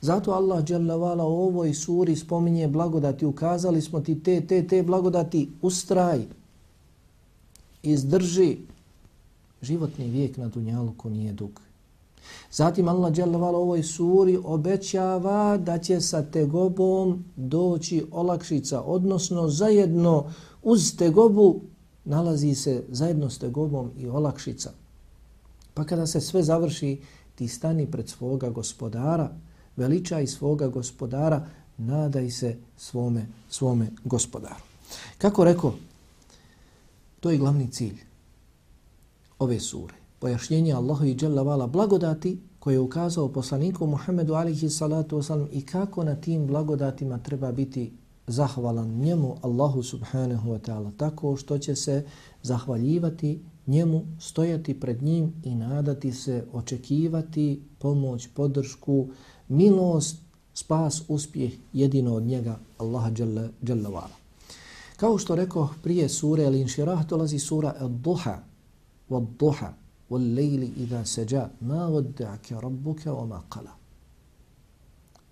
Zato 0.00 0.32
Allah 0.32 0.64
dželavala 0.64 1.24
u 1.24 1.42
ovoj 1.42 1.74
suri 1.74 2.16
spominje 2.16 2.68
blagodati. 2.68 3.26
Ukazali 3.26 3.82
smo 3.82 4.00
ti 4.00 4.22
te, 4.22 4.40
te, 4.46 4.66
te 4.66 4.82
blagodati. 4.82 5.50
Ustraj. 5.62 6.24
Izdrži. 7.82 8.56
Životni 9.62 10.08
vijek 10.08 10.36
na 10.36 10.48
Dunjaluku 10.48 11.10
nije 11.10 11.32
dug. 11.32 11.60
Zatim 12.52 12.88
Allah 12.88 13.12
dželavala 13.12 13.58
u 13.58 13.62
ovoj 13.62 13.82
suri 13.82 14.38
obećava 14.44 15.56
da 15.56 15.78
će 15.78 16.00
sa 16.00 16.22
tegobom 16.22 17.24
doći 17.36 18.04
olakšica, 18.10 18.82
odnosno 18.82 19.48
zajedno 19.48 20.32
uz 20.62 20.96
tegobu 20.96 21.60
nalazi 22.04 22.54
se 22.54 22.84
zajedno 22.88 23.30
s 23.30 23.38
tegobom 23.38 23.90
i 23.98 24.08
olakšica. 24.08 24.70
Pa 25.74 25.84
kada 25.84 26.06
se 26.06 26.20
sve 26.20 26.42
završi, 26.42 27.00
ti 27.34 27.48
stani 27.48 27.86
pred 27.86 28.08
svoga 28.08 28.50
gospodara, 28.50 29.30
veličaj 29.80 30.26
svoga 30.26 30.68
gospodara, 30.68 31.46
nadaj 31.78 32.30
se 32.30 32.56
svome, 32.76 33.26
svome 33.48 33.90
gospodaru. 34.04 34.62
Kako 35.18 35.44
rekao, 35.44 35.74
to 37.20 37.30
je 37.30 37.38
glavni 37.38 37.70
cilj 37.70 37.96
ove 39.38 39.60
sure 39.60 40.00
pojašnjenje 40.20 40.72
Allahu 40.72 41.04
i 41.04 41.16
Jalla 41.20 41.42
vala 41.42 41.66
blagodati 41.66 42.38
koje 42.58 42.74
je 42.74 42.80
ukazao 42.80 43.28
poslaniku 43.28 43.86
Muhammedu 43.86 44.34
alihi 44.34 44.70
salatu 44.70 45.16
wasalam 45.16 45.46
i 45.52 45.62
kako 45.66 46.04
na 46.04 46.14
tim 46.14 46.46
blagodatima 46.46 47.18
treba 47.18 47.52
biti 47.52 47.92
zahvalan 48.26 48.88
njemu 48.88 49.36
Allahu 49.42 49.82
subhanahu 49.82 50.50
wa 50.50 50.58
ta'ala 50.58 50.90
tako 50.96 51.36
što 51.36 51.58
će 51.58 51.76
se 51.76 52.04
zahvaljivati 52.42 53.40
njemu, 53.66 54.06
stojati 54.18 54.80
pred 54.80 55.02
njim 55.02 55.32
i 55.44 55.54
nadati 55.54 56.12
se, 56.12 56.44
očekivati 56.52 57.62
pomoć, 57.78 58.28
podršku, 58.34 59.08
milost, 59.48 60.16
spas, 60.54 61.02
uspjeh 61.08 61.52
jedino 61.72 62.14
od 62.14 62.22
njega, 62.22 62.58
Allaha 62.78 63.10
Jalla 63.62 64.08
Kao 64.96 65.18
što 65.18 65.34
rekao 65.34 65.68
prije 65.82 66.08
sure 66.08 66.44
El 66.44 66.54
Inširah, 66.54 67.06
dolazi 67.06 67.38
sura 67.38 67.74
Al-Duha, 67.80 68.36
Wad-Duha, 69.10 69.72
Wal 70.10 70.34
Lejli 70.34 70.72
Iza 70.76 71.04
Seđa, 71.04 71.48
Ma 71.60 71.88
Vodda'ke 71.88 72.60
Rabbuke 72.60 73.10
Oma 73.10 73.42
Qala. 73.50 73.70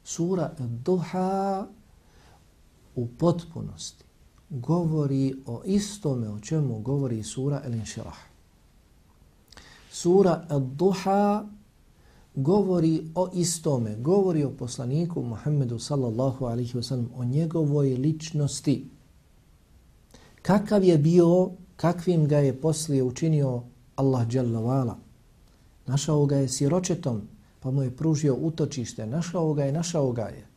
Sura 0.04 0.54
Al-Duha 0.58 1.66
u 2.94 3.08
potpunosti 3.08 4.07
govori 4.50 5.34
o 5.46 5.62
istome 5.64 6.28
o 6.28 6.40
čemu 6.40 6.78
govori 6.78 7.22
sura 7.22 7.62
El 7.64 7.74
Inširah. 7.74 8.16
Sura 9.90 10.46
Duha 10.76 11.46
govori 12.34 13.10
o 13.14 13.28
istome, 13.34 13.96
govori 13.96 14.44
o 14.44 14.50
poslaniku 14.50 15.22
Muhammedu 15.22 15.78
sallallahu 15.78 16.44
alaihi 16.44 16.74
wa 16.74 16.82
sallam, 16.82 17.10
o 17.16 17.24
njegovoj 17.24 17.88
ličnosti. 17.88 18.84
Kakav 20.42 20.84
je 20.84 20.98
bio, 20.98 21.50
kakvim 21.76 22.28
ga 22.28 22.38
je 22.38 22.60
poslije 22.60 23.02
učinio 23.02 23.62
Allah 23.96 24.26
Jalla 24.30 24.96
Našao 25.86 26.26
ga 26.26 26.36
je 26.36 26.48
siročetom, 26.48 27.22
pa 27.60 27.70
mu 27.70 27.82
je 27.82 27.96
pružio 27.96 28.34
utočište. 28.34 29.06
Našao 29.06 29.54
ga 29.54 29.64
je, 29.64 29.72
našao 29.72 30.12
ga 30.12 30.22
je 30.22 30.47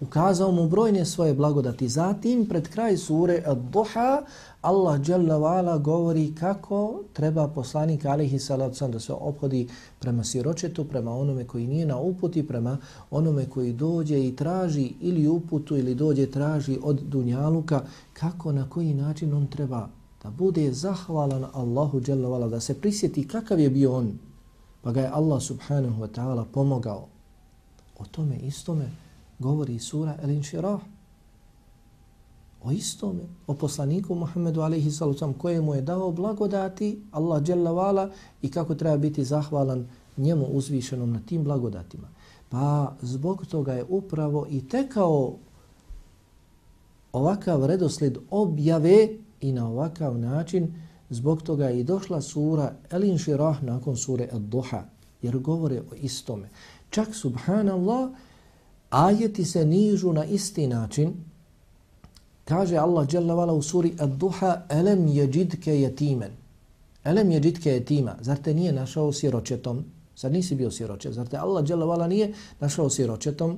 ukazao 0.00 0.52
mu 0.52 0.68
brojne 0.68 1.04
svoje 1.04 1.34
blagodati. 1.34 1.88
Zatim, 1.88 2.46
pred 2.46 2.68
kraj 2.68 2.96
sure 2.96 3.42
Ad-Duha, 3.46 4.22
Allah 4.62 5.00
Jalla 5.08 5.78
govori 5.78 6.34
kako 6.34 7.02
treba 7.12 7.48
poslanik 7.48 8.04
alihi 8.04 8.38
salatu 8.38 8.88
da 8.88 9.00
se 9.00 9.12
obhodi 9.12 9.68
prema 9.98 10.24
siročetu, 10.24 10.84
prema 10.84 11.16
onome 11.16 11.44
koji 11.44 11.66
nije 11.66 11.86
na 11.86 11.98
uputi, 11.98 12.46
prema 12.46 12.78
onome 13.10 13.46
koji 13.46 13.72
dođe 13.72 14.26
i 14.26 14.36
traži 14.36 14.92
ili 15.00 15.28
uputu 15.28 15.76
ili 15.76 15.94
dođe 15.94 16.30
traži 16.30 16.78
od 16.82 17.00
dunjaluka, 17.00 17.82
kako, 18.12 18.52
na 18.52 18.70
koji 18.70 18.94
način 18.94 19.34
on 19.34 19.46
treba 19.46 19.88
da 20.22 20.30
bude 20.30 20.72
zahvalan 20.72 21.44
Allahu 21.52 22.00
Jalla 22.06 22.48
da 22.48 22.60
se 22.60 22.80
prisjeti 22.80 23.28
kakav 23.28 23.60
je 23.60 23.70
bio 23.70 23.96
on, 23.96 24.18
pa 24.82 24.92
ga 24.92 25.00
je 25.00 25.10
Allah 25.12 25.42
subhanahu 25.42 26.02
wa 26.02 26.08
ta'ala 26.08 26.44
pomogao. 26.52 27.06
O 27.98 28.04
tome 28.04 28.36
istome 28.36 28.90
govori 29.40 29.78
sura 29.78 30.16
El-Inširah. 30.22 30.80
O 32.62 32.70
istome, 32.72 33.22
o 33.46 33.54
poslaniku 33.54 34.14
Muhammedu 34.14 34.60
alaihi 34.60 34.90
sallam 34.90 35.32
kojemu 35.32 35.74
je 35.74 35.82
dao 35.82 36.10
blagodati 36.12 37.02
Allah 37.10 37.42
Jalla 37.48 37.70
wa'ala 37.70 38.10
i 38.42 38.50
kako 38.50 38.74
treba 38.74 38.96
biti 38.96 39.24
zahvalan 39.24 39.86
njemu 40.16 40.44
uzvišenom 40.44 41.12
na 41.12 41.20
tim 41.26 41.44
blagodatima. 41.44 42.08
Pa 42.48 42.96
zbog 43.02 43.46
toga 43.46 43.72
je 43.72 43.84
upravo 43.88 44.46
i 44.50 44.68
tekao 44.68 45.36
ovakav 47.12 47.66
redosled 47.66 48.18
objave 48.30 49.08
i 49.40 49.52
na 49.52 49.68
ovakav 49.68 50.18
način 50.18 50.74
zbog 51.10 51.42
toga 51.42 51.64
je 51.64 51.80
i 51.80 51.84
došla 51.84 52.20
sura 52.20 52.72
El 52.90 53.04
Inširah 53.04 53.62
nakon 53.62 53.96
sure 53.96 54.28
Ad-Duha 54.32 54.82
jer 55.22 55.38
govore 55.38 55.80
o 55.80 55.94
istome. 55.94 56.48
Čak 56.90 57.14
subhanallah 57.14 58.10
ajeti 58.90 59.44
se 59.44 59.64
nižu 59.64 60.12
na 60.12 60.24
isti 60.24 60.66
način. 60.66 61.12
Kaže 62.44 62.76
Allah 62.76 63.08
Jalla 63.12 63.34
vala 63.34 63.52
u 63.52 63.62
suri 63.62 63.94
Ad-Duha 63.98 64.60
elem 64.68 65.06
jeđidke 65.06 65.80
jetimen 65.80 66.30
elem 67.04 67.30
jeđidke 67.30 67.70
jetima 67.70 68.16
zar 68.20 68.38
te 68.38 68.54
nije 68.54 68.72
našao 68.72 69.12
siročetom 69.12 69.84
zar 70.16 70.32
nisi 70.32 70.54
bio 70.54 70.70
siročet 70.70 71.12
zar 71.12 71.26
te 71.26 71.36
Allah 71.36 71.70
Jalla 71.70 71.86
vala 71.86 72.06
nije 72.06 72.32
našao 72.60 72.90
siročetom 72.90 73.56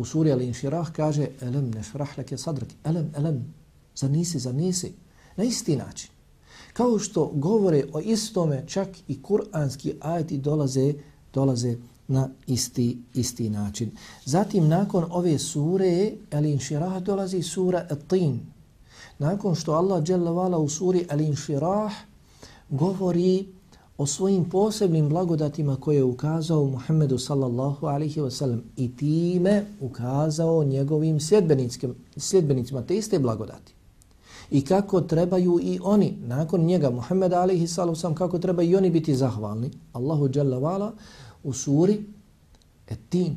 u 0.00 0.04
suri 0.04 0.30
Al-Inširah 0.30 0.92
kaže 0.92 1.28
elem 1.40 1.70
nešrah 1.70 2.18
leke 2.18 2.38
sadrak. 2.38 2.68
Elem 2.84 3.10
elem. 3.16 3.54
Zar 3.94 4.10
nisi 4.10 4.38
zar 4.38 4.54
nisi? 4.54 4.92
Na 5.36 5.44
isti 5.44 5.76
način. 5.76 6.10
Kao 6.72 6.98
što 6.98 7.26
govore 7.34 7.84
o 7.92 8.00
istome 8.00 8.64
čak 8.66 8.88
i 9.08 9.22
kuranski 9.22 9.94
ajeti 10.00 10.38
dolaze 10.38 10.94
dolaze 11.34 11.76
na 12.10 12.28
isti 12.46 12.98
isti 13.14 13.50
način. 13.50 13.90
Zatim 14.24 14.68
nakon 14.68 15.04
ove 15.10 15.38
sure 15.38 16.12
Al-Inširah 16.30 17.00
dolazi 17.02 17.42
sura 17.42 17.86
At-Tin. 17.90 18.38
Nakon 19.18 19.54
što 19.54 19.72
Allah 19.72 20.02
dželavala 20.02 20.58
u 20.58 20.68
suri 20.68 21.06
Al-Inširah 21.10 21.90
govori 22.70 23.46
o 23.98 24.06
svojim 24.06 24.50
posebnim 24.50 25.08
blagodatima 25.08 25.76
koje 25.76 25.96
je 25.96 26.04
ukazao 26.04 26.64
Muhammedu 26.64 27.18
sallallahu 27.18 27.86
alaihi 27.86 28.20
wasallam 28.20 28.60
i 28.76 28.96
time 28.96 29.64
ukazao 29.80 30.64
njegovim 30.64 31.20
sljedbenicima, 32.16 32.82
te 32.82 32.96
iste 32.96 33.18
blagodati 33.18 33.72
i 34.50 34.64
kako 34.64 35.00
trebaju 35.00 35.60
i 35.62 35.78
oni 35.82 36.16
nakon 36.26 36.60
njega 36.60 36.90
Muhammed 36.90 37.32
alaihi 37.32 37.66
sallam 37.66 38.14
kako 38.14 38.38
treba 38.38 38.62
i 38.62 38.76
oni 38.76 38.90
biti 38.90 39.16
zahvalni 39.16 39.70
Allahu 39.92 40.28
dželavala 40.28 40.92
u 41.44 41.52
suri 41.52 42.04
Etin 42.88 43.36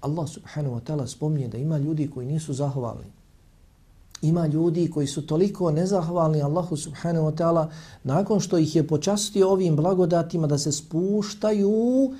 Allah 0.00 0.28
subhanahu 0.28 0.74
wa 0.74 0.80
ta'ala 0.80 1.06
spomnije 1.06 1.48
da 1.48 1.58
ima 1.58 1.78
ljudi 1.78 2.10
koji 2.10 2.26
nisu 2.26 2.52
zahvalni 2.52 3.06
ima 4.22 4.46
ljudi 4.46 4.90
koji 4.90 5.06
su 5.06 5.26
toliko 5.26 5.70
nezahvalni 5.70 6.42
Allahu 6.42 6.76
subhanahu 6.76 7.26
wa 7.26 7.36
ta'ala 7.36 7.70
nakon 8.04 8.40
što 8.40 8.58
ih 8.58 8.76
je 8.76 8.86
počastio 8.86 9.50
ovim 9.50 9.76
blagodatima 9.76 10.46
da 10.46 10.58
se 10.58 10.72
spuštaju 10.72 12.14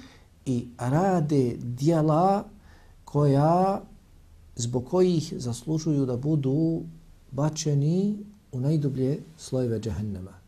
i 0.47 0.66
rade 0.78 1.57
dijela 1.59 2.45
koja 3.04 3.83
zbog 4.57 4.86
kojih 4.86 5.34
zaslužuju 5.36 6.06
da 6.06 6.17
budu 6.17 6.82
bačeni 7.30 8.19
u 8.52 8.60
najdublje 8.60 9.19
slojeve 9.36 9.80
džahennema. 9.80 10.40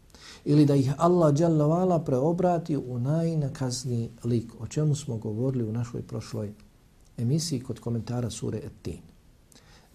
Ili 0.45 0.67
da 0.67 0.75
ih 0.75 0.93
Allah 0.99 1.35
dželle 1.35 2.05
preobrati 2.05 2.77
u 2.77 2.99
najnakazni 2.99 4.11
lik, 4.25 4.53
o 4.61 4.67
čemu 4.67 4.95
smo 4.95 5.17
govorili 5.17 5.65
u 5.65 5.73
našoj 5.73 6.03
prošloj 6.03 6.53
emisiji 7.19 7.61
kod 7.61 7.81
komentara 7.81 8.31
sure 8.31 8.59
At-Tin. 8.59 9.01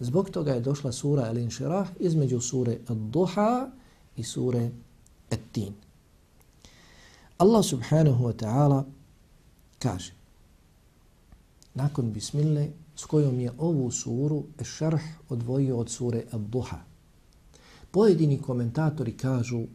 Zbog 0.00 0.30
toga 0.30 0.52
je 0.52 0.60
došla 0.60 0.92
sura 0.92 1.26
El-Inširah 1.26 1.86
između 2.00 2.40
sure 2.40 2.78
Ad-Duha 2.88 3.70
i 4.16 4.22
sure 4.24 4.70
At-Tin. 5.30 5.72
Allah 7.38 7.64
subhanahu 7.64 8.24
wa 8.24 8.32
ta'ala 8.32 8.84
kaže 9.78 10.12
nakon 11.74 12.12
bismillah 12.12 12.66
s 12.96 13.04
kojom 13.04 13.40
je 13.40 13.52
ovu 13.58 13.90
suru 13.90 14.44
Ešarh 14.60 15.02
odvojio 15.28 15.76
od 15.78 15.90
sure 15.90 16.24
Ad-Duha. 16.32 16.78
Pojedini 17.90 18.42
komentatori 18.42 19.16
kažu 19.16 19.66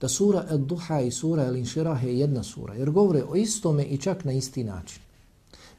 da 0.00 0.08
sura 0.08 0.44
Ad-Duha 0.50 1.00
i 1.00 1.10
sura 1.10 1.46
Al-Inširah 1.46 2.04
je 2.04 2.18
jedna 2.18 2.42
sura, 2.42 2.74
jer 2.74 2.90
govore 2.90 3.22
o 3.28 3.36
istome 3.36 3.84
i 3.84 3.98
čak 3.98 4.24
na 4.24 4.32
isti 4.32 4.64
način. 4.64 5.02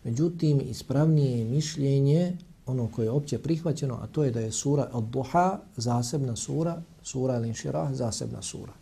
Međutim, 0.03 0.61
ispravnije 0.69 1.39
je 1.39 1.45
mišljenje, 1.45 2.37
ono 2.65 2.87
koje 2.87 3.05
je 3.05 3.11
opće 3.11 3.37
prihvaćeno, 3.37 3.95
a 3.95 4.07
to 4.07 4.23
je 4.23 4.31
da 4.31 4.39
je 4.39 4.51
sura 4.51 4.89
Ad-Duha 4.93 5.57
zasebna 5.77 6.35
sura, 6.35 6.81
sura 7.03 7.33
Al-Inširah 7.33 7.93
zasebna 7.93 8.41
sura. 8.41 8.73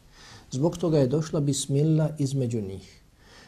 Zbog 0.51 0.77
toga 0.77 0.97
je 0.97 1.07
došla 1.07 1.39
bismillah 1.39 2.09
između 2.19 2.61
njih. 2.61 3.03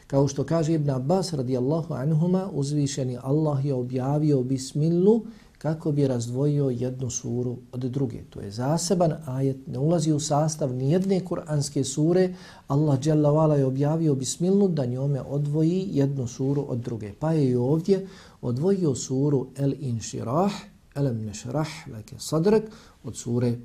Kao 0.06 0.28
što 0.28 0.44
kaže 0.44 0.74
Ibn 0.74 0.90
Abbas 0.90 1.32
radijallahu 1.32 1.94
anhuma, 1.94 2.48
uzvišeni 2.52 3.18
Allah 3.22 3.64
je 3.64 3.74
objavio 3.74 4.42
bismillu 4.42 5.22
kako 5.66 5.92
bi 5.92 6.06
razdvojio 6.06 6.70
jednu 6.70 7.10
suru 7.10 7.56
od 7.72 7.80
druge. 7.80 8.22
To 8.30 8.40
je 8.40 8.50
zaseban 8.50 9.12
ajet, 9.26 9.66
ne 9.66 9.78
ulazi 9.78 10.12
u 10.12 10.20
sastav 10.20 10.74
nijedne 10.74 11.24
kuranske 11.24 11.84
sure. 11.84 12.34
Allah 12.68 12.98
vala 13.34 13.56
je 13.56 13.64
objavio 13.64 14.14
bismillu 14.14 14.68
da 14.68 14.86
njome 14.86 15.20
odvoji 15.20 15.88
jednu 15.92 16.26
suru 16.26 16.66
od 16.68 16.78
druge. 16.78 17.12
Pa 17.20 17.32
je 17.32 17.50
i 17.50 17.56
ovdje 17.56 18.06
odvojio 18.42 18.94
suru 18.94 19.46
El 19.56 19.72
Inširah, 19.80 20.52
Elem 20.94 21.24
Nešrah, 21.24 21.68
leke 21.92 22.14
sadrak, 22.18 22.62
od 23.04 23.16
sure 23.16 23.56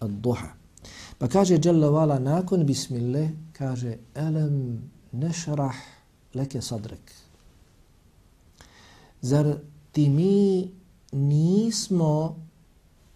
Ad-Duha. 0.00 0.48
Pa 1.18 1.28
kaže 1.28 1.58
vala 1.90 2.18
nakon 2.18 2.66
bismille, 2.66 3.30
kaže 3.52 3.96
Elem 4.14 4.82
nešrah 5.12 5.76
leke 6.34 6.60
Sadrak. 6.60 7.12
Zar 9.20 9.56
ti 9.92 10.08
mi 10.08 10.70
nismo 11.14 12.36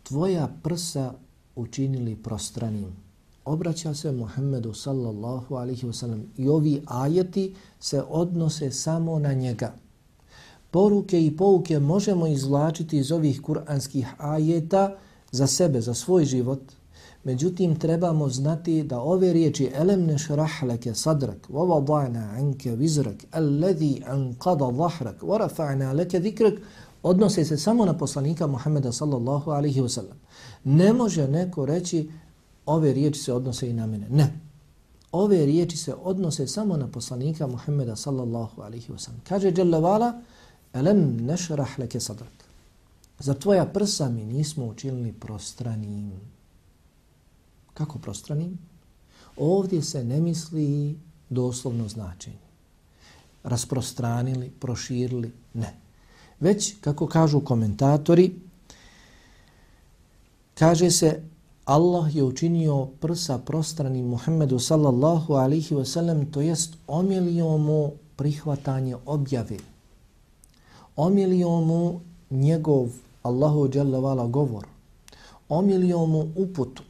tvoja 0.03 0.49
prsa 0.63 1.13
učinili 1.57 2.17
prostranim? 2.17 2.97
Obraća 3.45 3.95
se 3.95 4.13
Muhammedu 4.13 4.75
sallallahu 4.75 5.55
alihi 5.55 5.87
wasallam 5.87 6.23
i 6.37 6.49
ovi 6.49 6.83
ajeti 6.87 7.55
se 7.81 8.03
odnose 8.09 8.71
samo 8.71 9.19
na 9.19 9.33
njega. 9.33 9.75
Poruke 10.71 11.27
i 11.27 11.37
pouke 11.37 11.79
možemo 11.79 12.27
izvlačiti 12.27 12.99
iz 12.99 13.13
ovih 13.13 13.43
kuranskih 13.43 14.07
ajeta 14.19 14.97
za 15.31 15.47
sebe, 15.47 15.81
za 15.81 15.95
svoj 15.95 16.25
život, 16.25 16.61
Međutim, 17.25 17.77
trebamo 17.77 18.29
znati 18.29 18.83
da 18.83 19.01
ove 19.01 19.33
riječi 19.33 19.71
elem 19.75 20.05
nešrah 20.07 20.63
leke 20.63 20.95
sadrak, 20.95 21.49
wa 21.51 21.67
wada'na 21.67 22.39
anke 22.39 22.77
vizrak, 22.77 23.25
alladhi 23.31 24.03
anqada 24.07 24.77
zahrak, 24.77 25.23
wa 25.23 25.39
rafa'na 25.39 25.93
leke 25.93 26.21
dikrak, 26.21 26.55
odnose 27.03 27.45
se 27.45 27.57
samo 27.57 27.85
na 27.85 27.99
poslanika 27.99 28.47
Muhammeda 28.47 28.93
sallallahu 28.93 29.51
alaihi 29.51 29.81
wa 29.81 29.89
sallam. 29.89 30.17
Ne 30.65 30.93
može 30.93 31.29
neko 31.29 31.67
reći 31.67 32.11
ove 32.67 32.93
riječi 32.93 33.21
se 33.21 33.33
odnose 33.33 33.71
i 33.71 33.73
na 33.73 33.87
mene. 33.87 34.09
Ne. 34.11 34.41
Ove 35.13 35.47
riječi 35.47 35.77
se 35.77 35.95
odnose 35.95 36.47
samo 36.47 36.77
na 36.77 36.89
poslanika 36.89 37.47
Muhammeda 37.47 37.97
sallallahu 37.97 38.63
alaihi 38.63 38.93
wa 38.93 38.99
sallam. 38.99 39.21
Kaže 39.29 39.53
Jalla 39.57 40.23
elem 40.73 41.17
nešrah 41.17 41.79
leke 41.79 42.01
sadrak. 42.01 42.45
Za 43.19 43.35
tvoja 43.35 43.67
prsa 43.67 44.09
mi 44.09 44.25
nismo 44.25 44.67
učinili 44.67 45.13
prostranim. 45.13 46.13
Kako 47.75 47.99
prostranim? 47.99 48.59
Ovdje 49.37 49.83
se 49.83 50.05
ne 50.05 50.21
misli 50.21 50.99
doslovno 51.31 51.89
značenje. 51.89 52.49
Rasprostranili, 53.45 54.51
proširili, 54.51 55.33
ne. 55.55 55.88
Već, 56.40 56.74
kako 56.81 57.07
kažu 57.07 57.40
komentatori, 57.40 58.35
kaže 60.55 60.90
se 60.90 61.22
Allah 61.64 62.16
je 62.16 62.24
učinio 62.24 62.87
prsa 63.01 63.38
prostranim 63.38 64.07
Muhammedu 64.07 64.59
sallallahu 64.59 65.35
alihi 65.35 65.74
wasallam, 65.74 66.31
to 66.31 66.40
jest 66.40 66.74
omilio 66.87 67.59
mu 67.59 67.92
prihvatanje 68.16 68.96
objave. 69.07 69.57
Omilio 70.96 71.61
mu 71.61 72.01
njegov 72.31 72.88
Allahu 73.22 73.68
dželavala 73.68 74.27
govor, 74.27 74.66
omilio 75.48 76.07
mu 76.07 76.29
uputu, 76.37 76.83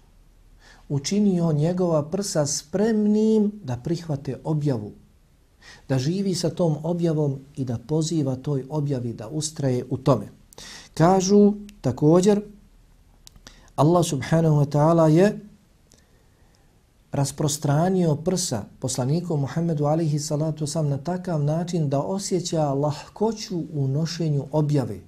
učinio 0.88 1.52
njegova 1.52 2.02
prsa 2.02 2.46
spremnim 2.46 3.52
da 3.64 3.76
prihvate 3.76 4.40
objavu, 4.44 4.92
da 5.88 5.98
živi 5.98 6.34
sa 6.34 6.50
tom 6.50 6.76
objavom 6.82 7.38
i 7.56 7.64
da 7.64 7.78
poziva 7.78 8.36
toj 8.36 8.66
objavi 8.68 9.12
da 9.12 9.28
ustraje 9.28 9.84
u 9.90 9.96
tome. 9.96 10.28
Kažu 10.94 11.52
također, 11.80 12.42
Allah 13.76 14.06
subhanahu 14.06 14.56
wa 14.56 14.66
ta'ala 14.66 15.06
je 15.08 15.38
rasprostranio 17.12 18.16
prsa 18.16 18.64
poslaniku 18.80 19.36
Muhammedu 19.36 19.84
alihi 19.84 20.18
salatu 20.18 20.66
sam 20.66 20.88
na 20.88 20.98
takav 20.98 21.44
način 21.44 21.88
da 21.88 22.00
osjeća 22.00 22.74
lahkoću 22.74 23.62
u 23.72 23.88
nošenju 23.88 24.44
objave, 24.52 25.00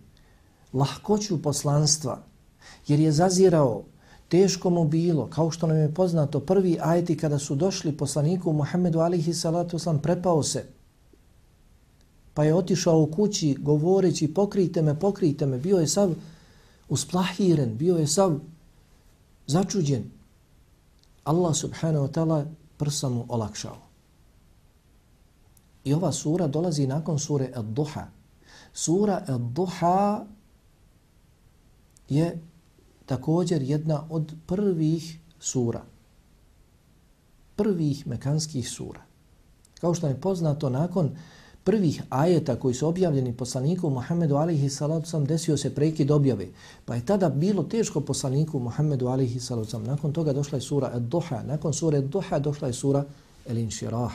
lahkoću 0.73 1.42
poslanstva, 1.42 2.23
jer 2.87 3.01
je 3.01 3.12
zazirao, 3.12 3.83
teško 4.31 4.71
mu 4.71 4.85
bilo, 4.85 5.27
kao 5.27 5.51
što 5.51 5.66
nam 5.66 5.77
je 5.77 5.95
poznato, 5.95 6.40
prvi 6.40 6.79
ajeti 6.81 7.16
kada 7.16 7.38
su 7.38 7.55
došli 7.55 7.97
poslaniku 7.97 8.53
Muhammedu 8.53 9.01
alihi 9.01 9.35
salatu 9.35 9.77
oslam 9.77 9.99
prepao 9.99 10.43
se, 10.43 10.64
pa 12.35 12.45
je 12.45 12.55
otišao 12.55 13.01
u 13.01 13.07
kući 13.07 13.57
govoreći 13.61 14.35
pokrijte 14.35 14.83
me, 14.83 14.99
pokrijte 14.99 15.47
me, 15.47 15.59
bio 15.59 15.77
je 15.77 15.87
sav 15.87 16.14
usplahiren, 16.88 17.77
bio 17.77 17.97
je 17.97 18.07
sav 18.07 18.38
začuđen. 19.47 20.11
Allah 21.25 21.57
subhanahu 21.57 22.07
wa 22.07 22.12
ta'ala 22.12 22.45
prsa 22.79 23.09
mu 23.09 23.25
olakšao. 23.29 23.77
I 25.85 25.95
ova 25.95 26.12
sura 26.12 26.47
dolazi 26.47 26.87
nakon 26.87 27.19
sure 27.19 27.51
Ad-Duha. 27.55 28.07
Sura 28.73 29.25
Ad-Duha 29.27 30.25
je 32.09 32.40
također 33.11 33.62
jedna 33.62 34.05
od 34.11 34.35
prvih 34.46 35.18
sura. 35.40 35.83
Prvih 37.57 38.07
mekanskih 38.07 38.70
sura. 38.70 39.01
Kao 39.81 39.94
što 39.94 40.07
je 40.07 40.20
poznato, 40.20 40.70
nakon 40.70 41.11
prvih 41.64 42.03
ajeta 42.11 42.57
koji 42.57 42.75
su 42.75 42.88
objavljeni 42.88 43.37
poslaniku 43.37 43.90
Muhammedu 43.90 44.37
alihi 44.37 44.70
salatu 44.70 45.09
sam 45.09 45.25
desio 45.25 45.57
se 45.57 45.75
prekid 45.75 46.11
objave. 46.11 46.46
Pa 46.85 46.94
je 46.94 47.07
tada 47.07 47.29
bilo 47.29 47.62
teško 47.62 48.01
poslaniku 48.01 48.59
Muhammedu 48.59 49.09
alihi 49.09 49.40
salatu 49.40 49.70
sam. 49.70 49.85
Nakon 49.85 50.12
toga 50.12 50.33
došla 50.33 50.59
je 50.59 50.62
sura 50.62 50.90
Ad-Duha. 50.94 51.42
Nakon 51.42 51.73
sure 51.73 51.99
Ad-Duha 51.99 52.38
došla 52.38 52.68
je 52.68 52.75
sura 52.75 53.05
El-Inširah. 53.49 54.12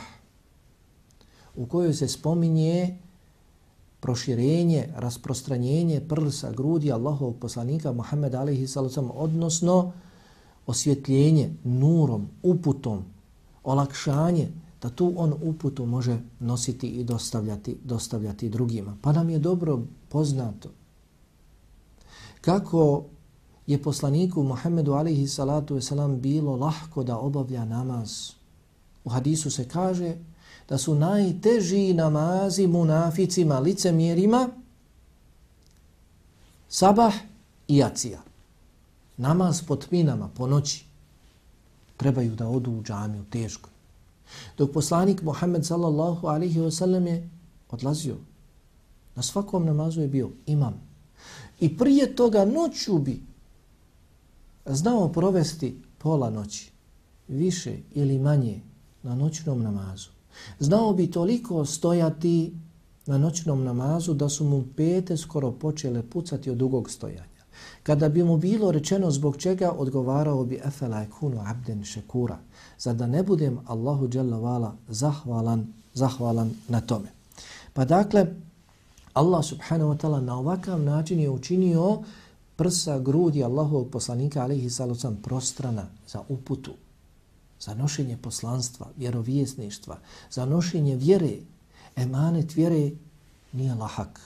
U 1.56 1.66
kojoj 1.66 1.94
se 1.94 2.08
spominje 2.08 2.96
proširenje, 4.06 4.84
rasprostranjenje 4.96 6.00
prsa, 6.08 6.52
grudi 6.52 6.92
Allahovog 6.92 7.40
poslanika 7.42 7.92
Muhammed 7.92 8.34
alaihi 8.34 8.66
sallam, 8.66 9.10
odnosno 9.14 9.92
osvjetljenje 10.66 11.50
nurom, 11.64 12.28
uputom, 12.42 13.02
olakšanje, 13.64 14.48
da 14.82 14.90
tu 14.90 15.12
on 15.16 15.34
uputu 15.42 15.86
može 15.86 16.18
nositi 16.40 16.88
i 16.88 17.04
dostavljati, 17.04 17.76
dostavljati 17.84 18.48
drugima. 18.48 18.96
Pa 19.02 19.12
nam 19.12 19.30
je 19.30 19.38
dobro 19.38 19.80
poznato 20.08 20.70
kako 22.40 23.04
je 23.66 23.82
poslaniku 23.82 24.42
Muhammedu 24.42 24.92
alaihi 24.92 25.26
salatu 25.26 25.76
wasalam 25.76 26.20
bilo 26.20 26.56
lahko 26.56 27.02
da 27.02 27.18
obavlja 27.18 27.64
namaz. 27.64 28.30
U 29.04 29.10
hadisu 29.10 29.50
se 29.50 29.68
kaže 29.68 30.14
da 30.68 30.78
su 30.78 30.94
najteži 30.94 31.94
namazi 31.94 32.66
munaficima, 32.66 33.58
licemjerima, 33.58 34.48
sabah 36.68 37.14
i 37.68 37.76
jacija. 37.76 38.22
Namaz 39.16 39.62
pod 39.62 39.88
tminama, 39.88 40.28
po 40.28 40.46
noći, 40.46 40.84
trebaju 41.96 42.34
da 42.34 42.48
odu 42.48 42.70
u 42.70 42.82
džamiju, 42.82 43.24
teško. 43.30 43.70
Dok 44.58 44.72
poslanik 44.72 45.22
Muhammed 45.22 45.66
sallallahu 45.66 46.26
alaihi 46.26 46.60
wa 46.60 46.70
sallam 46.70 47.06
je 47.06 47.30
odlazio, 47.70 48.16
na 49.14 49.22
svakom 49.22 49.64
namazu 49.64 50.00
je 50.00 50.08
bio 50.08 50.30
imam. 50.46 50.80
I 51.60 51.78
prije 51.78 52.16
toga 52.16 52.44
noću 52.44 52.98
bi 52.98 53.22
znao 54.66 55.08
provesti 55.08 55.82
pola 55.98 56.30
noći, 56.30 56.70
više 57.28 57.78
ili 57.94 58.18
manje 58.18 58.60
na 59.02 59.14
noćnom 59.14 59.62
namazu. 59.62 60.15
Znao 60.58 60.92
bi 60.92 61.10
toliko 61.10 61.64
stojati 61.64 62.54
na 63.06 63.18
noćnom 63.18 63.64
namazu 63.64 64.14
da 64.14 64.28
su 64.28 64.44
mu 64.44 64.64
pete 64.76 65.16
skoro 65.16 65.52
počele 65.52 66.02
pucati 66.02 66.50
od 66.50 66.56
dugog 66.56 66.90
stojanja. 66.90 67.36
Kada 67.82 68.08
bi 68.08 68.24
mu 68.24 68.36
bilo 68.36 68.70
rečeno 68.70 69.10
zbog 69.10 69.36
čega, 69.36 69.70
odgovarao 69.78 70.44
bi 70.44 70.60
efela 70.64 71.02
ekunu 71.02 71.42
abden 71.46 71.84
šekura. 71.84 72.38
Za 72.78 72.92
da 72.92 73.06
ne 73.06 73.22
budem 73.22 73.58
Allahu 73.66 74.08
vala 74.42 74.76
zahvalan, 74.88 75.66
zahvalan 75.94 76.50
na 76.68 76.80
tome. 76.80 77.08
Pa 77.72 77.84
dakle, 77.84 78.26
Allah 79.14 79.44
subhanahu 79.44 79.90
wa 79.90 79.96
ta'ala 79.96 80.20
na 80.20 80.38
ovakav 80.38 80.80
način 80.80 81.20
je 81.20 81.30
učinio 81.30 82.02
prsa 82.56 82.98
grudi 82.98 83.44
Allahovog 83.44 83.90
poslanika 83.90 84.42
alaihi 84.42 84.70
sallam 84.70 85.16
prostrana 85.22 85.86
za 86.08 86.22
uputu 86.28 86.72
za 87.66 87.74
nošenje 87.74 88.16
poslanstva, 88.16 88.86
vjerovjesništva, 88.96 89.98
za 90.30 90.44
nošenje 90.46 90.96
vjere, 90.96 91.36
emanet 91.96 92.54
vjere 92.54 92.90
nije 93.52 93.74
lahak, 93.74 94.20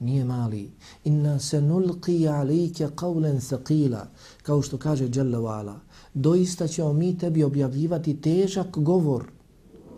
nije 0.00 0.24
mali. 0.24 0.70
Inna 1.04 1.38
se 1.38 1.60
nulqi 1.60 2.28
alike 2.28 2.88
qavlen 2.96 3.40
thaqila, 3.40 4.04
kao 4.42 4.62
što 4.62 4.78
kaže 4.78 5.08
Jalla 5.14 5.38
wa'ala, 5.38 5.74
doista 6.14 6.68
ćemo 6.68 6.92
mi 6.92 7.18
tebi 7.18 7.44
objavljivati 7.44 8.20
težak 8.20 8.78
govor. 8.78 9.24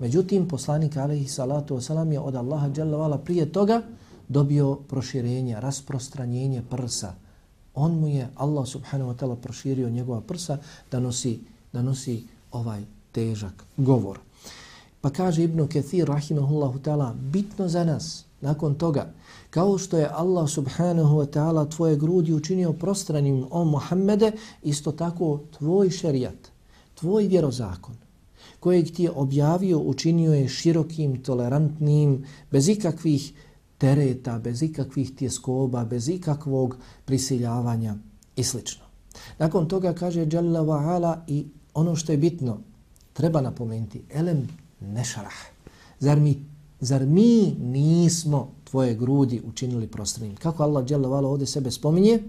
Međutim, 0.00 0.48
poslanik 0.48 0.96
alaihi 0.96 1.28
salatu 1.28 1.76
wasalam 1.76 2.12
je 2.12 2.20
od 2.20 2.34
Allaha 2.34 2.70
Jalla 2.76 2.98
wa'ala 2.98 3.18
prije 3.24 3.52
toga 3.52 3.82
dobio 4.28 4.74
proširenje, 4.74 5.60
rasprostranjenje 5.60 6.62
prsa. 6.70 7.14
On 7.74 7.92
mu 7.92 8.08
je, 8.08 8.28
Allah 8.34 8.68
subhanahu 8.68 9.10
wa 9.10 9.16
ta'ala, 9.16 9.36
proširio 9.36 9.90
njegova 9.90 10.20
prsa 10.20 10.58
da 10.90 11.00
nosi, 11.00 11.40
da 11.72 11.82
nosi 11.82 12.24
ovaj 12.52 12.82
težak 13.12 13.64
govor. 13.76 14.18
Pa 15.00 15.10
kaže 15.10 15.44
Ibnu 15.44 15.68
Kathir, 15.72 16.08
rahimahullahu 16.08 16.78
ta'ala, 16.78 17.14
bitno 17.14 17.68
za 17.68 17.84
nas, 17.84 18.24
nakon 18.40 18.74
toga, 18.74 19.12
kao 19.50 19.78
što 19.78 19.98
je 19.98 20.10
Allah 20.12 20.50
subhanahu 20.50 21.16
wa 21.16 21.26
ta'ala 21.26 21.70
tvoje 21.70 21.96
grudi 21.96 22.34
učinio 22.34 22.72
prostranim 22.72 23.46
o 23.50 23.64
Muhammede, 23.64 24.32
isto 24.62 24.92
tako 24.92 25.40
tvoj 25.58 25.90
šerijat, 25.90 26.50
tvoj 26.94 27.26
vjerozakon, 27.26 27.94
kojeg 28.60 28.90
ti 28.94 29.02
je 29.02 29.10
objavio, 29.10 29.78
učinio 29.78 30.32
je 30.32 30.48
širokim, 30.48 31.22
tolerantnim, 31.22 32.24
bez 32.50 32.68
ikakvih 32.68 33.32
tereta, 33.78 34.38
bez 34.38 34.62
ikakvih 34.62 35.14
tjeskoba, 35.16 35.84
bez 35.84 36.08
ikakvog 36.08 36.76
prisiljavanja 37.04 37.96
i 38.36 38.44
sl. 38.44 38.58
Nakon 39.38 39.68
toga 39.68 39.92
kaže 39.92 40.26
Jalla 40.32 40.60
wa 40.60 40.94
ala 40.94 41.24
i 41.26 41.46
ono 41.78 41.96
što 41.96 42.12
je 42.12 42.18
bitno, 42.18 42.58
treba 43.12 43.40
napomenuti, 43.40 44.02
elem 44.10 44.48
nešarah. 44.80 45.38
Zar 46.00 46.20
mi, 46.20 46.44
zar 46.80 47.06
mi 47.06 47.54
nismo 47.60 48.48
tvoje 48.64 48.94
grudi 48.94 49.42
učinili 49.48 49.86
prostranim? 49.86 50.36
Kako 50.36 50.62
Allah 50.62 50.84
dželavala 50.84 51.28
ovdje 51.28 51.46
sebe 51.46 51.70
spominje? 51.70 52.22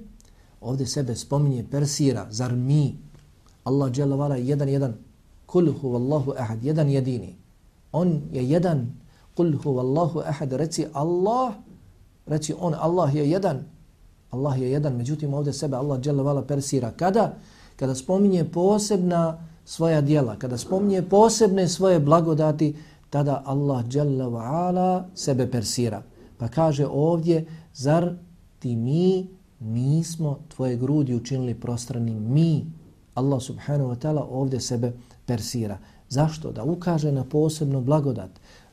Ovdje 0.62 0.88
sebe 0.88 1.16
spominje 1.16 1.66
Persira. 1.72 2.28
Zar 2.32 2.56
mi? 2.56 2.96
Allah 3.64 3.92
dželavala 3.92 4.36
je 4.36 4.48
jedan, 4.48 4.70
jedan. 4.70 4.94
Kul 5.46 5.74
huvallahu 5.82 6.34
ahad, 6.38 6.64
jedan 6.64 6.90
jedini. 6.90 7.36
On 7.92 8.22
je 8.32 8.50
jedan. 8.50 8.88
Kul 9.36 9.58
huvallahu 9.64 10.20
ahad, 10.20 10.54
reci 10.54 10.86
Allah, 10.94 11.54
reci 12.26 12.54
on, 12.60 12.74
Allah 12.74 13.16
je 13.16 13.30
jedan. 13.30 13.64
Allah 14.32 14.62
je 14.62 14.72
jedan, 14.72 14.96
međutim 14.96 15.34
ovdje 15.34 15.54
sebe 15.54 15.78
Allah 15.78 16.00
dželavala 16.00 16.42
Persira. 16.42 16.92
Kada? 16.92 16.98
kada 16.98 17.36
kada 17.80 17.96
spominje 17.96 18.44
posebna 18.44 19.46
svoja 19.66 20.02
dijela, 20.02 20.36
kada 20.36 20.58
spominje 20.58 21.02
posebne 21.02 21.68
svoje 21.68 22.00
blagodati, 22.00 22.76
tada 23.10 23.44
Allah 23.46 23.86
Jalla 23.92 24.26
wa 24.26 24.68
ala 24.68 25.08
sebe 25.16 25.52
persira. 25.52 26.04
Pa 26.38 26.48
kaže 26.48 26.88
ovdje, 26.88 27.46
zar 27.74 28.16
ti 28.60 28.76
mi 28.76 29.28
nismo 29.60 30.40
tvoje 30.56 30.76
grudi 30.76 31.16
učinili 31.16 31.54
prostranim? 31.54 32.34
Mi, 32.34 32.66
Allah 33.16 33.42
subhanahu 33.42 33.90
wa 33.92 33.96
ta'ala, 33.96 34.28
ovdje 34.30 34.60
sebe 34.60 34.94
persira. 35.26 35.78
Zašto? 36.10 36.52
Da 36.52 36.64
ukaže 36.64 37.12
na 37.12 37.24
posebnu 37.24 37.82
blagodat 37.82 38.30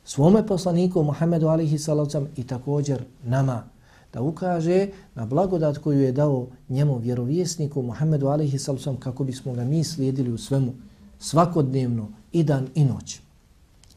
svome 0.07 0.47
poslaniku 0.47 1.03
Muhammedu 1.03 1.47
alihi 1.47 1.77
salavcam 1.77 2.27
i 2.35 2.43
također 2.43 3.03
nama 3.23 3.63
da 4.12 4.22
ukaže 4.22 4.88
na 5.14 5.26
blagodat 5.26 5.78
koju 5.78 6.00
je 6.00 6.12
dao 6.12 6.46
njemu 6.68 6.98
vjerovjesniku 6.98 7.82
Muhammedu 7.82 8.26
alaihi 8.26 8.58
sallam 8.58 8.96
kako 8.96 9.24
bismo 9.24 9.52
ga 9.52 9.64
mi 9.64 9.84
slijedili 9.84 10.32
u 10.32 10.38
svemu 10.38 10.72
svakodnevno 11.18 12.08
i 12.32 12.42
dan 12.42 12.68
i 12.74 12.84
noć. 12.84 13.20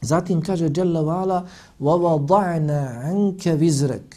Zatim 0.00 0.42
kaže 0.42 0.70
Jalla 0.76 1.00
vala 1.00 1.46
وَوَضَعْنَا 1.80 3.02
عَنْكَ 3.04 3.58
vizrek 3.58 4.16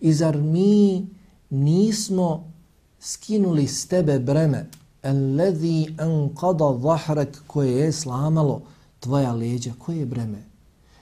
I 0.00 0.12
zar 0.12 0.36
mi 0.36 1.06
nismo 1.50 2.52
skinuli 3.00 3.66
s 3.66 3.86
tebe 3.86 4.18
breme 4.18 4.66
alladhi 5.02 5.94
anqada 5.98 6.78
dhahrak 6.78 7.42
koje 7.46 7.72
je 7.72 7.92
slamalo 7.92 8.62
tvoja 9.00 9.32
leđa 9.32 9.72
koje 9.78 9.98
je 9.98 10.06
breme 10.06 10.42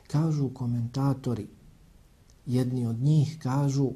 kažu 0.06 0.48
komentatori 0.48 1.46
jedni 2.47 2.87
od 2.87 2.99
njih 2.99 3.39
kažu 3.43 3.89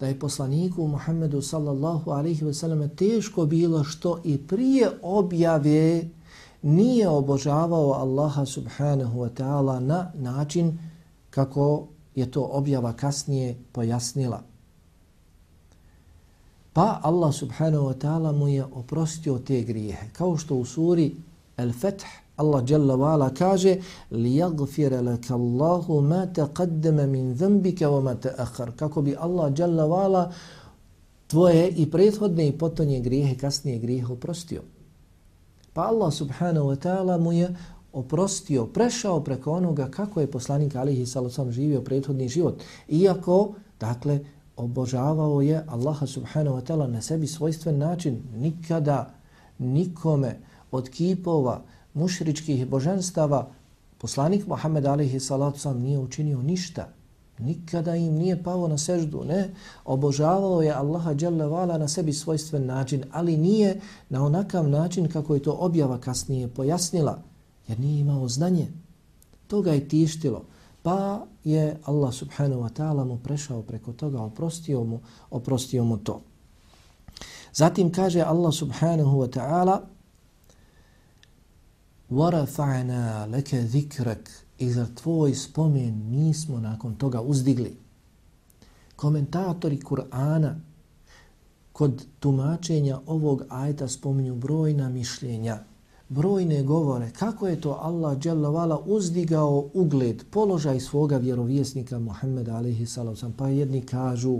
da 0.00 0.06
je 0.06 0.18
poslaniku 0.18 0.86
Muhammedu 0.86 1.42
sallallahu 1.42 2.10
alaihi 2.10 2.44
ve 2.44 2.54
selleme 2.54 2.88
teško 2.88 3.46
bilo 3.46 3.84
što 3.84 4.20
i 4.24 4.38
prije 4.38 4.90
objave 5.02 6.08
nije 6.62 7.08
obožavao 7.08 7.92
Allaha 7.92 8.46
subhanahu 8.46 9.20
wa 9.20 9.30
ta'ala 9.34 9.80
na 9.80 10.10
način 10.14 10.78
kako 11.30 11.86
je 12.14 12.30
to 12.30 12.42
objava 12.42 12.92
kasnije 12.92 13.56
pojasnila. 13.72 14.42
Pa 16.72 17.00
Allah 17.02 17.34
subhanahu 17.34 17.84
wa 17.84 17.94
ta'ala 17.94 18.32
mu 18.32 18.48
je 18.48 18.64
oprostio 18.64 19.38
te 19.38 19.62
grijehe. 19.62 20.08
Kao 20.12 20.36
što 20.36 20.56
u 20.56 20.64
suri 20.64 21.16
El-Fath 21.56 22.04
Allah 22.36 22.64
dželle 22.64 22.96
vala 22.96 23.30
kaže 23.30 23.76
li 24.10 24.36
yagfir 24.36 25.02
lak 25.02 25.30
Allahu 25.30 26.00
ma 26.00 26.26
taqaddama 26.26 27.06
min 27.06 27.34
dhanbika 27.34 27.90
wa 27.90 28.00
ma 28.00 28.14
ta'akhkhar. 28.14 28.76
Kako 28.76 29.02
bi 29.02 29.16
Allah 29.18 29.52
dželle 29.52 29.86
vala 29.86 30.32
tvoje 31.26 31.68
i 31.68 31.90
prethodne 31.90 32.48
i 32.48 32.58
potonje 32.58 33.00
grijehe 33.00 33.36
kasnije 33.38 33.78
grijehe 33.78 34.12
oprostio. 34.12 34.62
Pa 35.72 35.82
Allah 35.82 36.12
subhanahu 36.12 36.66
wa 36.68 36.76
ta'ala 36.76 37.18
mu 37.18 37.32
je 37.32 37.54
oprostio 37.92 38.66
prešao 38.66 39.20
preko 39.24 39.52
onoga 39.52 39.88
kako 39.90 40.20
je 40.20 40.30
poslanik 40.30 40.76
alihi 40.76 41.06
sallallahu 41.06 41.50
živio 41.50 41.80
prethodni 41.80 42.28
život. 42.28 42.62
Iako 42.88 43.54
dakle 43.80 44.20
obožavao 44.56 45.42
je 45.42 45.64
Allaha 45.68 46.06
subhanahu 46.06 46.56
wa 46.56 46.62
ta'ala 46.62 46.86
na 46.86 47.02
sebi 47.02 47.26
svojstven 47.26 47.78
način 47.78 48.22
nikada 48.34 49.14
nikome 49.58 50.38
od 50.70 50.88
kipova 50.88 51.62
mušričkih 51.94 52.66
božanstava 52.66 53.50
poslanik 53.98 54.46
Muhammed 54.46 54.86
alihi 54.86 55.20
sam 55.20 55.80
nije 55.80 55.98
učinio 55.98 56.42
ništa. 56.42 56.88
Nikada 57.38 57.96
im 57.96 58.14
nije 58.14 58.42
pao 58.42 58.68
na 58.68 58.78
seždu, 58.78 59.24
ne. 59.24 59.50
Obožavao 59.84 60.62
je 60.62 60.72
Allaha 60.72 61.14
dželle 61.14 61.46
vala 61.46 61.78
na 61.78 61.88
sebi 61.88 62.12
svojstven 62.12 62.66
način, 62.66 63.04
ali 63.12 63.36
nije 63.36 63.80
na 64.08 64.24
onakav 64.24 64.68
način 64.68 65.08
kako 65.08 65.34
je 65.34 65.42
to 65.42 65.52
objava 65.52 65.98
kasnije 65.98 66.48
pojasnila, 66.48 67.22
jer 67.68 67.80
nije 67.80 68.00
imao 68.00 68.28
znanje. 68.28 68.68
To 69.46 69.62
ga 69.62 69.72
je 69.72 69.88
tištilo. 69.88 70.44
Pa 70.82 71.26
je 71.44 71.76
Allah 71.84 72.14
subhanahu 72.14 72.62
wa 72.62 72.70
ta'ala 72.70 73.04
mu 73.04 73.18
prešao 73.18 73.62
preko 73.62 73.92
toga, 73.92 74.22
oprostio 74.22 74.84
mu, 74.84 75.00
oprostio 75.30 75.84
mu 75.84 75.96
to. 75.96 76.20
Zatim 77.52 77.92
kaže 77.92 78.20
Allah 78.20 78.54
subhanahu 78.54 79.18
wa 79.18 79.28
ta'ala 79.28 79.80
وَرَفَعْنَا 82.11 83.27
لَكَ 83.27 83.55
ذِكْرَكَ 83.55 84.47
i 84.59 84.71
za 84.71 84.87
tvoj 84.95 85.35
spomen 85.35 85.93
nismo 86.09 86.59
nakon 86.59 86.95
toga 86.95 87.21
uzdigli. 87.21 87.77
Komentatori 88.95 89.81
Kur'ana 89.81 90.55
kod 91.73 92.05
tumačenja 92.19 92.99
ovog 93.05 93.43
ajta 93.49 93.87
spominju 93.87 94.35
brojna 94.35 94.89
mišljenja, 94.89 95.59
brojne 96.09 96.63
govore 96.63 97.11
kako 97.11 97.47
je 97.47 97.61
to 97.61 97.77
Allah 97.81 98.17
dželavala 98.17 98.79
uzdigao 98.85 99.69
ugled, 99.73 100.23
položaj 100.31 100.79
svoga 100.79 101.17
vjerovjesnika 101.17 101.99
Muhammeda 101.99 102.55
alaihi 102.55 102.85
sallam. 102.85 103.33
Pa 103.37 103.47
jedni 103.47 103.81
kažu 103.81 104.39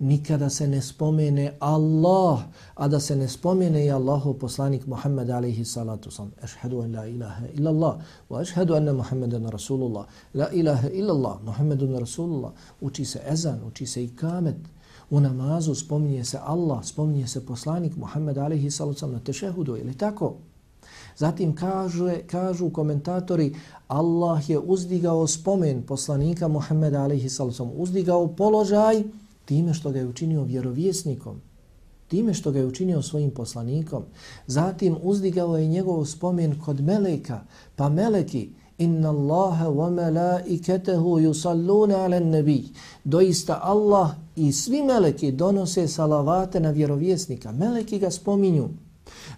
nikada 0.00 0.50
se 0.50 0.68
ne 0.68 0.82
spomene 0.82 1.52
Allah, 1.60 2.42
a 2.74 2.88
da 2.88 3.00
se 3.00 3.16
ne 3.16 3.28
spomene 3.28 3.84
i 3.86 3.90
Allahu 3.90 4.34
poslanik 4.34 4.86
Muhammed 4.86 5.30
alaihi 5.30 5.64
salatu 5.64 6.10
sam. 6.10 6.32
Ešhedu 6.44 6.82
an 6.82 6.92
la 6.92 7.06
ilaha 7.06 7.46
illa 7.54 7.70
Allah, 7.70 7.98
wa 8.30 8.42
ešhedu 8.42 8.74
anna 8.74 8.92
Muhammeden 8.92 9.50
Rasulullah. 9.50 10.06
La 10.34 10.48
ilaha 10.52 10.88
illa 10.88 11.12
Allah, 11.12 11.38
Muhammedun 11.44 12.00
Rasulullah. 12.00 12.52
Uči 12.80 13.04
se 13.04 13.20
ezan, 13.30 13.60
uči 13.66 13.86
se 13.86 14.04
i 14.04 14.08
kamet. 14.08 14.56
U 15.10 15.20
namazu 15.20 15.74
spominje 15.74 16.24
se 16.24 16.38
Allah, 16.42 16.84
spominje 16.84 17.26
se 17.26 17.46
poslanik 17.46 17.96
Muhammed 17.96 18.38
alaihi 18.38 18.70
salatu 18.70 18.98
sam 18.98 19.12
na 19.12 19.18
tešehudu, 19.18 19.76
ili 19.76 19.94
tako? 19.98 20.34
Zatim 21.16 21.54
kažu, 21.56 22.08
kažu 22.26 22.70
komentatori 22.70 23.54
Allah 23.88 24.50
je 24.50 24.58
uzdigao 24.58 25.26
spomen 25.26 25.82
poslanika 25.82 26.48
Muhammeda 26.48 27.02
alaihi 27.02 27.28
salatu 27.28 27.56
sam, 27.56 27.70
uzdigao 27.76 28.28
položaj 28.36 29.02
time 29.44 29.74
što 29.74 29.90
ga 29.90 29.98
je 29.98 30.06
učinio 30.06 30.42
vjerovjesnikom, 30.42 31.40
time 32.08 32.34
što 32.34 32.50
ga 32.50 32.58
je 32.58 32.66
učinio 32.66 33.02
svojim 33.02 33.30
poslanikom. 33.30 34.02
Zatim 34.46 34.96
uzdigao 35.02 35.58
je 35.58 35.68
njegov 35.68 36.04
spomen 36.04 36.60
kod 36.64 36.80
meleka, 36.80 37.40
pa 37.76 37.88
meleki, 37.88 38.48
inna 38.78 39.10
Allahe 39.10 39.64
wa 39.64 39.90
melaiketehu 39.90 41.18
yusalluna 41.20 42.04
ala 42.04 42.20
nabi. 42.20 42.64
Doista 43.04 43.60
Allah 43.62 44.10
i 44.36 44.52
svi 44.52 44.82
meleki 44.82 45.32
donose 45.32 45.88
salavate 45.88 46.60
na 46.60 46.70
vjerovjesnika. 46.70 47.52
Meleki 47.52 47.98
ga 47.98 48.10
spominju. 48.10 48.68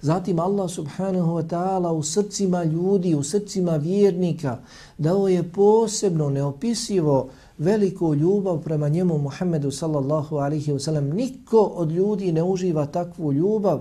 Zatim 0.00 0.38
Allah 0.38 0.70
subhanahu 0.70 1.34
wa 1.34 1.42
ta'ala 1.42 1.92
u 1.92 2.02
srcima 2.02 2.64
ljudi, 2.64 3.14
u 3.14 3.22
srcima 3.22 3.76
vjernika 3.76 4.58
dao 4.98 5.28
je 5.28 5.52
posebno 5.52 6.30
neopisivo 6.30 7.28
veliku 7.58 8.14
ljubav 8.14 8.62
prema 8.62 8.88
njemu 8.88 9.18
Muhammedu 9.18 9.70
sallallahu 9.70 10.36
alaihi 10.36 10.72
wa 10.72 10.78
sallam. 10.78 11.08
Niko 11.08 11.60
od 11.60 11.92
ljudi 11.92 12.32
ne 12.32 12.42
uživa 12.42 12.86
takvu 12.86 13.32
ljubav. 13.32 13.80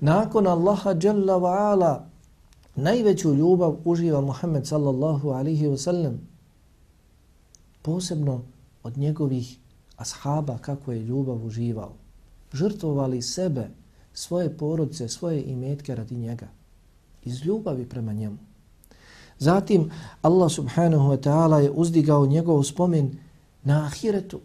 Nakon 0.00 0.46
Allaha 0.46 0.94
jalla 1.02 1.34
wa 1.34 1.72
ala 1.72 2.08
najveću 2.76 3.34
ljubav 3.34 3.76
uživa 3.84 4.20
Muhammed 4.20 4.66
sallallahu 4.66 5.30
alaihi 5.30 5.66
wa 5.66 5.76
sallam. 5.76 6.20
Posebno 7.82 8.42
od 8.82 8.98
njegovih 8.98 9.58
ashaba 9.96 10.58
kako 10.58 10.92
je 10.92 11.02
ljubav 11.02 11.46
uživao. 11.46 11.92
Žrtvovali 12.52 13.22
sebe, 13.22 13.68
svoje 14.12 14.56
porodce, 14.56 15.08
svoje 15.08 15.42
imetke 15.42 15.94
radi 15.94 16.16
njega. 16.16 16.48
Iz 17.24 17.46
ljubavi 17.46 17.88
prema 17.88 18.12
njemu. 18.12 18.38
Zatim 19.38 19.90
Allah 20.22 20.50
subhanahu 20.50 21.10
wa 21.10 21.16
ta'ala 21.16 21.58
je 21.58 21.70
uzdigao 21.70 22.26
njegov 22.26 22.62
spomen 22.62 23.18
na 23.64 23.86
ahiretu. 23.86 24.40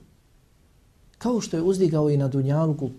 Kao 1.18 1.42
što 1.42 1.58
je 1.58 1.64
uzdigao 1.64 2.10
i 2.10 2.18
na 2.18 2.28
dunjalku 2.28 2.90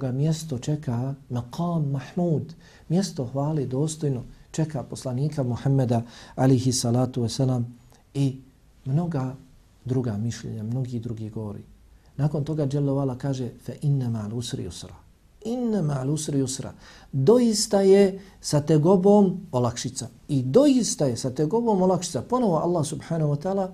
ga 0.00 0.12
mjesto 0.12 0.58
čeka 0.58 1.14
maqam 1.30 1.90
mahmud, 1.90 2.54
mjesto 2.88 3.24
hvali 3.32 3.66
dostojno 3.66 4.22
čeka 4.50 4.82
poslanika 4.82 5.42
Muhammeda 5.42 6.02
alihi 6.34 6.72
salatu 6.72 7.22
wasalam 7.22 7.62
i 8.14 8.36
mnoga 8.84 9.34
druga 9.84 10.16
mišljenja, 10.16 10.62
mnogi 10.62 11.00
drugi 11.00 11.30
govori. 11.30 11.62
Nakon 12.16 12.44
toga 12.44 12.68
Jalla 12.72 13.18
kaže 13.18 13.50
fe 13.64 13.76
inna 13.82 14.08
ma'al 14.08 14.34
usri 14.34 14.66
usra 14.66 15.05
inna 15.46 15.82
ma'al 15.82 16.10
usri 16.10 16.42
usra. 16.42 16.72
Doista 17.12 17.80
je 17.80 18.18
sa 18.40 18.60
tegobom 18.60 19.46
olakšica. 19.52 20.08
I 20.28 20.42
doista 20.42 21.06
je 21.06 21.16
sa 21.16 21.30
tegobom 21.30 21.82
olakšica. 21.82 22.22
Ponovo 22.22 22.58
Allah 22.58 22.84
subhanahu 22.84 23.30
wa 23.30 23.40
ta'ala 23.42 23.66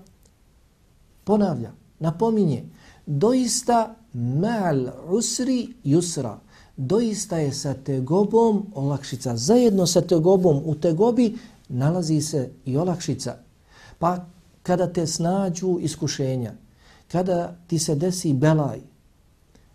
ponavlja, 1.24 1.72
napominje. 2.00 2.64
Doista 3.06 3.96
ma'al 4.14 4.90
usri 5.10 5.74
yusra. 5.84 6.38
Doista 6.76 7.38
je 7.38 7.52
sa 7.52 7.74
tegobom 7.74 8.66
olakšica. 8.74 9.36
Zajedno 9.36 9.86
sa 9.86 10.00
tegobom 10.00 10.62
u 10.64 10.74
tegobi 10.74 11.36
nalazi 11.68 12.20
se 12.20 12.50
i 12.64 12.76
olakšica. 12.76 13.36
Pa 13.98 14.26
kada 14.62 14.92
te 14.92 15.06
snađu 15.06 15.78
iskušenja, 15.80 16.52
kada 17.12 17.56
ti 17.66 17.78
se 17.78 17.94
desi 17.94 18.32
belaj, 18.32 18.80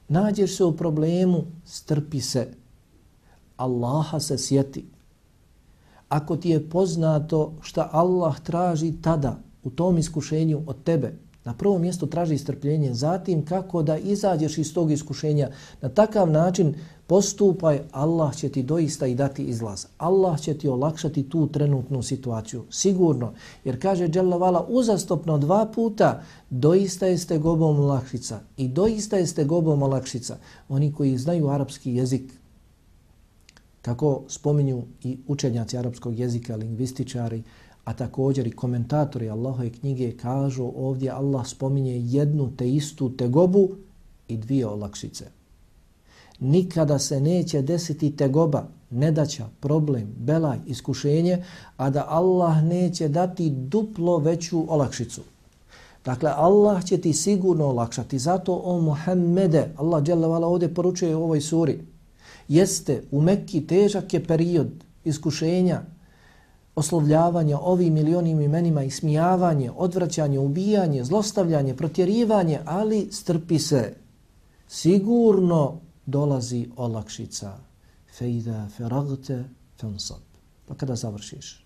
nađeš 0.07 0.57
se 0.57 0.63
u 0.63 0.77
problemu, 0.77 1.43
strpi 1.65 2.21
se. 2.21 2.53
Allaha 3.57 4.19
se 4.19 4.37
sjeti. 4.37 4.85
Ako 6.09 6.37
ti 6.37 6.49
je 6.49 6.69
poznato 6.69 7.53
šta 7.61 7.89
Allah 7.91 8.39
traži 8.39 8.93
tada 9.01 9.39
u 9.63 9.69
tom 9.69 9.97
iskušenju 9.97 10.63
od 10.67 10.83
tebe, 10.83 11.13
na 11.47 11.53
prvom 11.53 11.81
mjestu 11.81 12.07
traži 12.07 12.37
strpljenje, 12.37 12.93
zatim 12.93 13.45
kako 13.45 13.83
da 13.83 13.97
izađeš 13.97 14.57
iz 14.57 14.73
tog 14.73 14.91
iskušenja, 14.91 15.49
na 15.81 15.89
takav 15.89 16.31
način 16.31 16.73
postupaj, 17.07 17.79
Allah 17.91 18.35
će 18.35 18.49
ti 18.49 18.63
doista 18.63 19.07
i 19.07 19.15
dati 19.15 19.43
izlaz. 19.43 19.85
Allah 19.97 20.39
će 20.39 20.57
ti 20.57 20.67
olakšati 20.67 21.29
tu 21.29 21.47
trenutnu 21.47 22.03
situaciju, 22.03 22.63
sigurno. 22.69 23.33
Jer 23.63 23.81
kaže 23.81 24.09
Vala 24.39 24.65
uzastopno 24.69 25.37
dva 25.37 25.65
puta, 25.75 26.23
doista 26.49 27.07
jeste 27.07 27.37
gobom 27.37 27.79
olakšica 27.79 28.39
i 28.57 28.67
doista 28.67 29.17
jeste 29.17 29.45
gobom 29.45 29.83
olakšica. 29.83 30.37
Oni 30.69 30.93
koji 30.93 31.17
znaju 31.17 31.49
arapski 31.49 31.93
jezik, 31.93 32.33
kako 33.81 34.23
spominju 34.27 34.83
i 35.03 35.17
učenjaci 35.27 35.77
arapskog 35.77 36.19
jezika, 36.19 36.55
lingvističari, 36.55 37.43
A 37.87 37.93
također 37.93 38.47
i 38.47 38.51
komentatori 38.51 39.29
Allahove 39.29 39.69
knjige 39.69 40.17
kažu 40.17 40.71
ovdje 40.75 41.11
Allah 41.11 41.47
spominje 41.47 41.99
jednu 41.99 42.51
te 42.57 42.71
istu 42.71 43.09
tegobu 43.17 43.69
i 44.27 44.37
dvije 44.37 44.67
olakšice. 44.67 45.25
Nikada 46.39 46.99
se 46.99 47.21
neće 47.21 47.61
desiti 47.61 48.15
tegoba, 48.15 48.67
nedaća, 48.89 49.47
problem, 49.59 50.15
belaj, 50.17 50.57
iskušenje, 50.65 51.43
a 51.77 51.89
da 51.89 52.05
Allah 52.09 52.63
neće 52.63 53.07
dati 53.07 53.49
duplo 53.49 54.17
veću 54.17 54.73
olakšicu. 54.73 55.21
Dakle, 56.05 56.31
Allah 56.35 56.85
će 56.85 56.97
ti 56.97 57.13
sigurno 57.13 57.65
olakšati. 57.65 58.19
Zato 58.19 58.61
o 58.63 58.81
Muhammede, 58.81 59.73
Allah 59.77 60.03
dželavala 60.03 60.47
ovdje 60.47 60.73
poručuje 60.73 61.15
u 61.15 61.23
ovoj 61.23 61.41
suri, 61.41 61.79
jeste 62.47 63.03
u 63.11 63.21
Mekki 63.21 63.67
težak 63.67 64.13
je 64.13 64.25
period 64.25 64.67
iskušenja, 65.03 65.81
oslovljavanja 66.77 67.59
ovim 67.59 67.93
milionim 67.93 68.41
imenima 68.41 68.83
i 68.83 68.91
smijavanje, 68.91 69.71
odvraćanje, 69.75 70.39
ubijanje, 70.39 71.03
zlostavljanje, 71.03 71.73
protjerivanje, 71.73 72.59
ali 72.65 73.07
strpi 73.11 73.59
se. 73.59 73.95
Sigurno 74.67 75.79
dolazi 76.05 76.67
olakšica. 76.75 77.57
Fejda 78.17 78.67
feragte 78.77 79.43
fensab. 79.79 80.21
Pa 80.67 80.75
kada 80.75 80.95
završiš? 80.95 81.65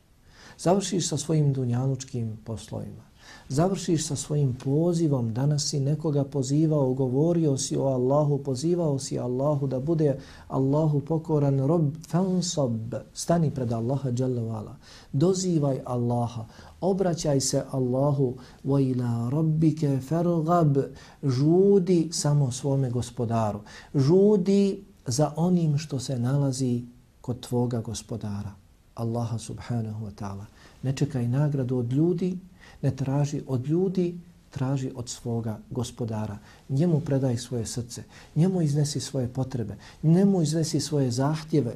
Završiš 0.57 1.09
sa 1.09 1.17
svojim 1.17 1.53
dunjanučkim 1.53 2.37
poslovima 2.45 3.10
završiš 3.49 4.07
sa 4.07 4.15
svojim 4.15 4.53
pozivom, 4.53 5.33
danas 5.33 5.69
si 5.69 5.79
nekoga 5.79 6.23
pozivao, 6.23 6.93
govorio 6.93 7.57
si 7.57 7.77
o 7.77 7.83
Allahu, 7.83 8.37
pozivao 8.37 8.99
si 8.99 9.19
Allahu 9.19 9.67
da 9.67 9.79
bude 9.79 10.17
Allahu 10.47 10.99
pokoran 10.99 11.59
rob, 11.59 11.95
fansab, 12.07 12.95
stani 13.13 13.51
pred 13.51 13.71
Allaha 13.71 14.11
dželjavala, 14.11 14.75
dozivaj 15.13 15.79
Allaha, 15.85 16.45
obraćaj 16.81 17.39
se 17.39 17.63
Allahu, 17.71 18.35
wa 18.63 18.89
ila 18.91 19.29
rabbike 19.29 19.99
farghab. 19.99 20.77
žudi 21.23 22.09
samo 22.11 22.51
svome 22.51 22.89
gospodaru, 22.89 23.59
žudi 23.95 24.83
za 25.05 25.33
onim 25.35 25.77
što 25.77 25.99
se 25.99 26.19
nalazi 26.19 26.83
kod 27.21 27.39
tvoga 27.39 27.81
gospodara, 27.81 28.51
Allaha 28.95 29.37
subhanahu 29.37 30.05
wa 30.05 30.11
ta'ala. 30.11 30.45
Ne 30.83 30.95
čekaj 30.95 31.27
nagradu 31.27 31.77
od 31.77 31.93
ljudi, 31.93 32.37
ne 32.81 32.95
traži 32.95 33.41
od 33.47 33.67
ljudi, 33.67 34.19
traži 34.49 34.91
od 34.95 35.09
svoga 35.09 35.59
gospodara. 35.69 36.37
Njemu 36.69 36.99
predaj 36.99 37.37
svoje 37.37 37.65
srce, 37.65 38.03
njemu 38.35 38.61
iznesi 38.61 38.99
svoje 38.99 39.27
potrebe, 39.27 39.75
njemu 40.03 40.41
iznesi 40.41 40.79
svoje 40.79 41.11
zahtjeve. 41.11 41.75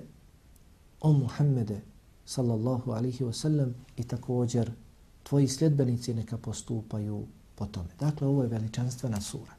O 1.01 1.13
Muhammede, 1.13 1.81
sallallahu 2.25 2.91
alihi 2.91 3.23
wasallam, 3.23 3.71
i 3.97 4.03
također 4.03 4.71
tvoji 5.23 5.47
sljedbenici 5.47 6.13
neka 6.13 6.37
postupaju 6.37 7.25
po 7.55 7.65
tome. 7.65 7.89
Dakle, 7.99 8.27
ovo 8.27 8.43
je 8.43 8.49
veličanstvena 8.49 9.21
sura. 9.21 9.53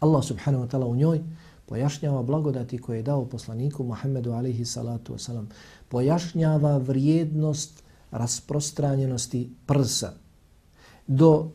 Allah 0.00 0.24
subhanahu 0.24 0.64
wa 0.64 0.70
ta'ala 0.70 0.86
u 0.86 0.96
njoj 0.96 1.20
pojašnjava 1.66 2.22
blagodati 2.22 2.78
koje 2.78 2.96
je 2.96 3.02
dao 3.02 3.24
poslaniku 3.24 3.84
Muhammedu 3.84 4.32
alihi 4.32 4.64
salatu 4.64 5.14
wasalam, 5.14 5.46
pojašnjava 5.88 6.76
vrijednost 6.78 7.82
rasprostranjenosti 8.10 9.50
prsa, 9.66 10.12
do 11.06 11.50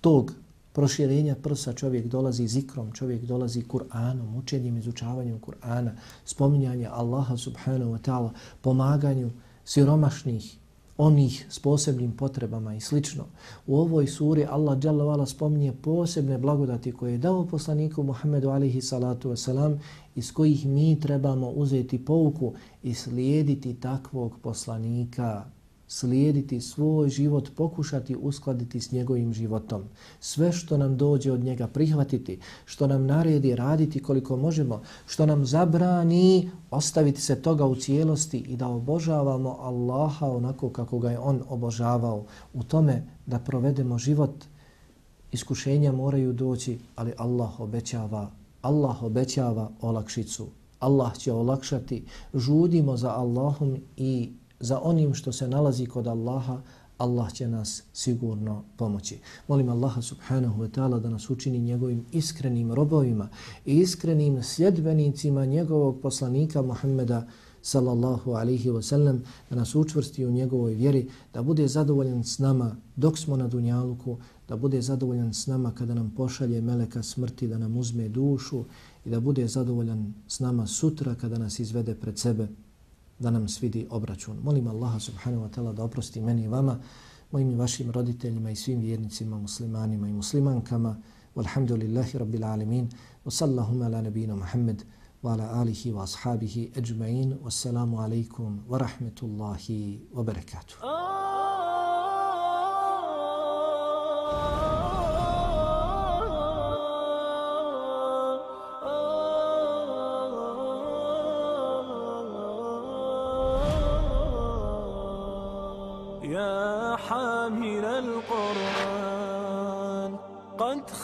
tog 0.00 0.32
proširenja 0.72 1.34
prsa 1.42 1.72
čovjek 1.72 2.06
dolazi 2.06 2.48
zikrom, 2.48 2.92
čovjek 2.92 3.22
dolazi 3.22 3.62
Kur'anom, 3.62 4.36
učenjem, 4.38 4.76
izučavanjem 4.76 5.40
Kur'ana, 5.40 5.90
spominjanje 6.24 6.88
Allaha 6.92 7.36
subhanahu 7.36 7.92
wa 7.92 7.98
ta'ala, 7.98 8.30
pomaganju 8.60 9.30
siromašnih, 9.64 10.56
onih 10.98 11.46
s 11.48 11.58
posebnim 11.58 12.12
potrebama 12.16 12.74
i 12.74 12.80
slično. 12.80 13.24
U 13.66 13.76
ovoj 13.76 14.06
suri 14.06 14.46
Allah 14.50 14.78
dželle 14.78 15.26
spominje 15.26 15.72
posebne 15.72 16.38
blagodati 16.38 16.92
koje 16.92 17.12
je 17.12 17.18
dao 17.18 17.46
poslaniku 17.46 18.02
Muhammedu 18.02 18.50
alihi 18.50 18.80
salatu 18.80 19.30
wasalam 19.30 19.78
iz 20.14 20.32
kojih 20.32 20.66
mi 20.66 21.00
trebamo 21.00 21.50
uzeti 21.50 22.04
pouku 22.04 22.52
i 22.82 22.94
slijediti 22.94 23.74
takvog 23.74 24.38
poslanika 24.42 25.44
slijediti 25.92 26.60
svoj 26.60 27.08
život, 27.08 27.50
pokušati 27.56 28.16
uskladiti 28.16 28.80
s 28.80 28.92
njegovim 28.92 29.32
životom. 29.32 29.82
Sve 30.20 30.52
što 30.52 30.76
nam 30.76 30.96
dođe 30.96 31.32
od 31.32 31.44
njega 31.44 31.66
prihvatiti, 31.66 32.38
što 32.64 32.86
nam 32.86 33.06
naredi 33.06 33.56
raditi 33.56 34.02
koliko 34.02 34.36
možemo, 34.36 34.82
što 35.06 35.26
nam 35.26 35.46
zabrani 35.46 36.50
ostaviti 36.70 37.20
se 37.20 37.42
toga 37.42 37.66
u 37.66 37.74
cijelosti 37.74 38.38
i 38.38 38.56
da 38.56 38.68
obožavamo 38.68 39.56
Allaha 39.60 40.26
onako 40.26 40.70
kako 40.70 40.98
ga 40.98 41.10
je 41.10 41.18
on 41.18 41.42
obožavao. 41.48 42.24
U 42.54 42.62
tome 42.62 43.06
da 43.26 43.38
provedemo 43.38 43.98
život, 43.98 44.44
iskušenja 45.32 45.92
moraju 45.92 46.32
doći, 46.32 46.78
ali 46.96 47.12
Allah 47.16 47.60
obećava, 47.60 48.30
Allah 48.62 49.02
obećava 49.02 49.70
olakšicu. 49.80 50.46
Allah 50.78 51.16
će 51.16 51.32
olakšati, 51.32 52.04
žudimo 52.34 52.96
za 52.96 53.10
Allahom 53.10 53.76
i 53.96 54.32
za 54.60 54.80
onim 54.82 55.14
što 55.14 55.32
se 55.32 55.48
nalazi 55.48 55.86
kod 55.86 56.06
Allaha, 56.06 56.60
Allah 56.98 57.32
će 57.32 57.48
nas 57.48 57.82
sigurno 57.92 58.64
pomoći. 58.76 59.18
Molim 59.48 59.68
Allaha 59.68 60.02
subhanahu 60.02 60.62
wa 60.62 60.70
ta'ala 60.70 61.00
da 61.00 61.10
nas 61.10 61.30
učini 61.30 61.58
njegovim 61.58 62.04
iskrenim 62.12 62.72
robovima 62.72 63.28
i 63.66 63.78
iskrenim 63.78 64.42
sljedbenicima 64.42 65.44
njegovog 65.44 66.00
poslanika 66.02 66.62
Muhammeda 66.62 67.26
sallallahu 67.62 68.30
alaihi 68.32 68.70
wa 68.70 68.82
sallam, 68.82 69.22
da 69.50 69.56
nas 69.56 69.74
učvrsti 69.74 70.26
u 70.26 70.30
njegovoj 70.30 70.74
vjeri, 70.74 71.08
da 71.34 71.42
bude 71.42 71.68
zadovoljan 71.68 72.24
s 72.24 72.38
nama 72.38 72.76
dok 72.96 73.18
smo 73.18 73.36
na 73.36 73.48
dunjaluku, 73.48 74.16
da 74.48 74.56
bude 74.56 74.82
zadovoljan 74.82 75.34
s 75.34 75.46
nama 75.46 75.70
kada 75.74 75.94
nam 75.94 76.12
pošalje 76.16 76.60
meleka 76.60 77.02
smrti 77.02 77.48
da 77.48 77.58
nam 77.58 77.76
uzme 77.76 78.08
dušu 78.08 78.64
i 79.04 79.10
da 79.10 79.20
bude 79.20 79.48
zadovoljan 79.48 80.14
s 80.28 80.40
nama 80.40 80.66
sutra 80.66 81.14
kada 81.14 81.38
nas 81.38 81.58
izvede 81.58 81.94
pred 81.94 82.18
sebe 82.18 82.48
da 83.20 83.30
nam 83.30 83.48
svidi 83.48 83.86
obračun. 83.90 84.36
Molim 84.42 84.66
Allaha 84.68 85.00
subhanahu 85.00 85.42
wa 85.42 85.48
ta'ala 85.48 85.72
da 85.72 85.84
oprosti 85.84 86.20
meni 86.20 86.44
i 86.44 86.48
vama, 86.48 86.78
mojim 87.32 87.50
i 87.50 87.54
vašim 87.54 87.90
roditeljima 87.90 88.50
i 88.50 88.56
svim 88.56 88.80
vjernicima, 88.80 89.38
muslimanima 89.38 90.08
i 90.08 90.12
muslimankama. 90.12 90.96
Walhamdulillahi 91.34 92.18
rabbil 92.18 92.44
alemin. 92.44 92.88
Wa 93.24 93.30
sallahuma 93.30 93.86
ala 93.86 94.02
nabina 94.02 94.36
Muhammad 94.36 94.82
wa 95.22 95.32
ala 95.32 95.52
alihi 95.60 95.92
wa 95.92 96.02
ashabihi 96.04 96.72
ajma'in. 96.76 97.36
Wassalamu 97.44 98.00
alaikum 98.00 98.58
wa 98.68 98.78
rahmetullahi 98.78 100.00
wa 100.12 100.24
barakatuh. 100.24 100.74
Oh! 100.82 101.39
Oh. 116.32 116.70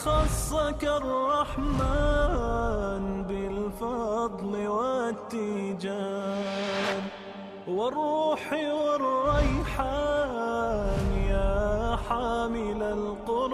خصك 0.07 0.83
الرحمن 0.83 1.83
بالفضل 3.23 4.67
والتيجان 4.67 5.81
والروح 7.67 8.53
والريحان 8.53 9.87
يا 11.29 11.97
حامل 12.09 12.83
القرآن 12.83 13.46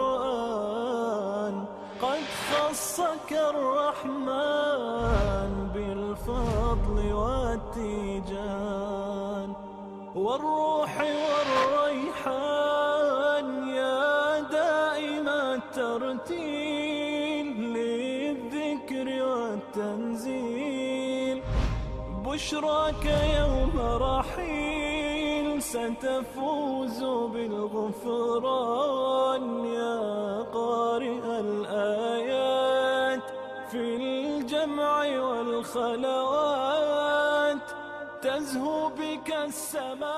بشراك 22.33 23.05
يوم 23.39 23.75
رحيل 23.77 25.61
ستفوز 25.61 26.99
بالغفران 27.33 28.65
يا 29.65 30.41
قارئ 30.53 31.25
الآيات. 31.39 33.23
في 33.71 33.95
الجمع 33.95 34.97
والخلوات 35.19 36.37
تزهو 38.21 38.89
بك 38.89 39.29
السماء 39.45 40.12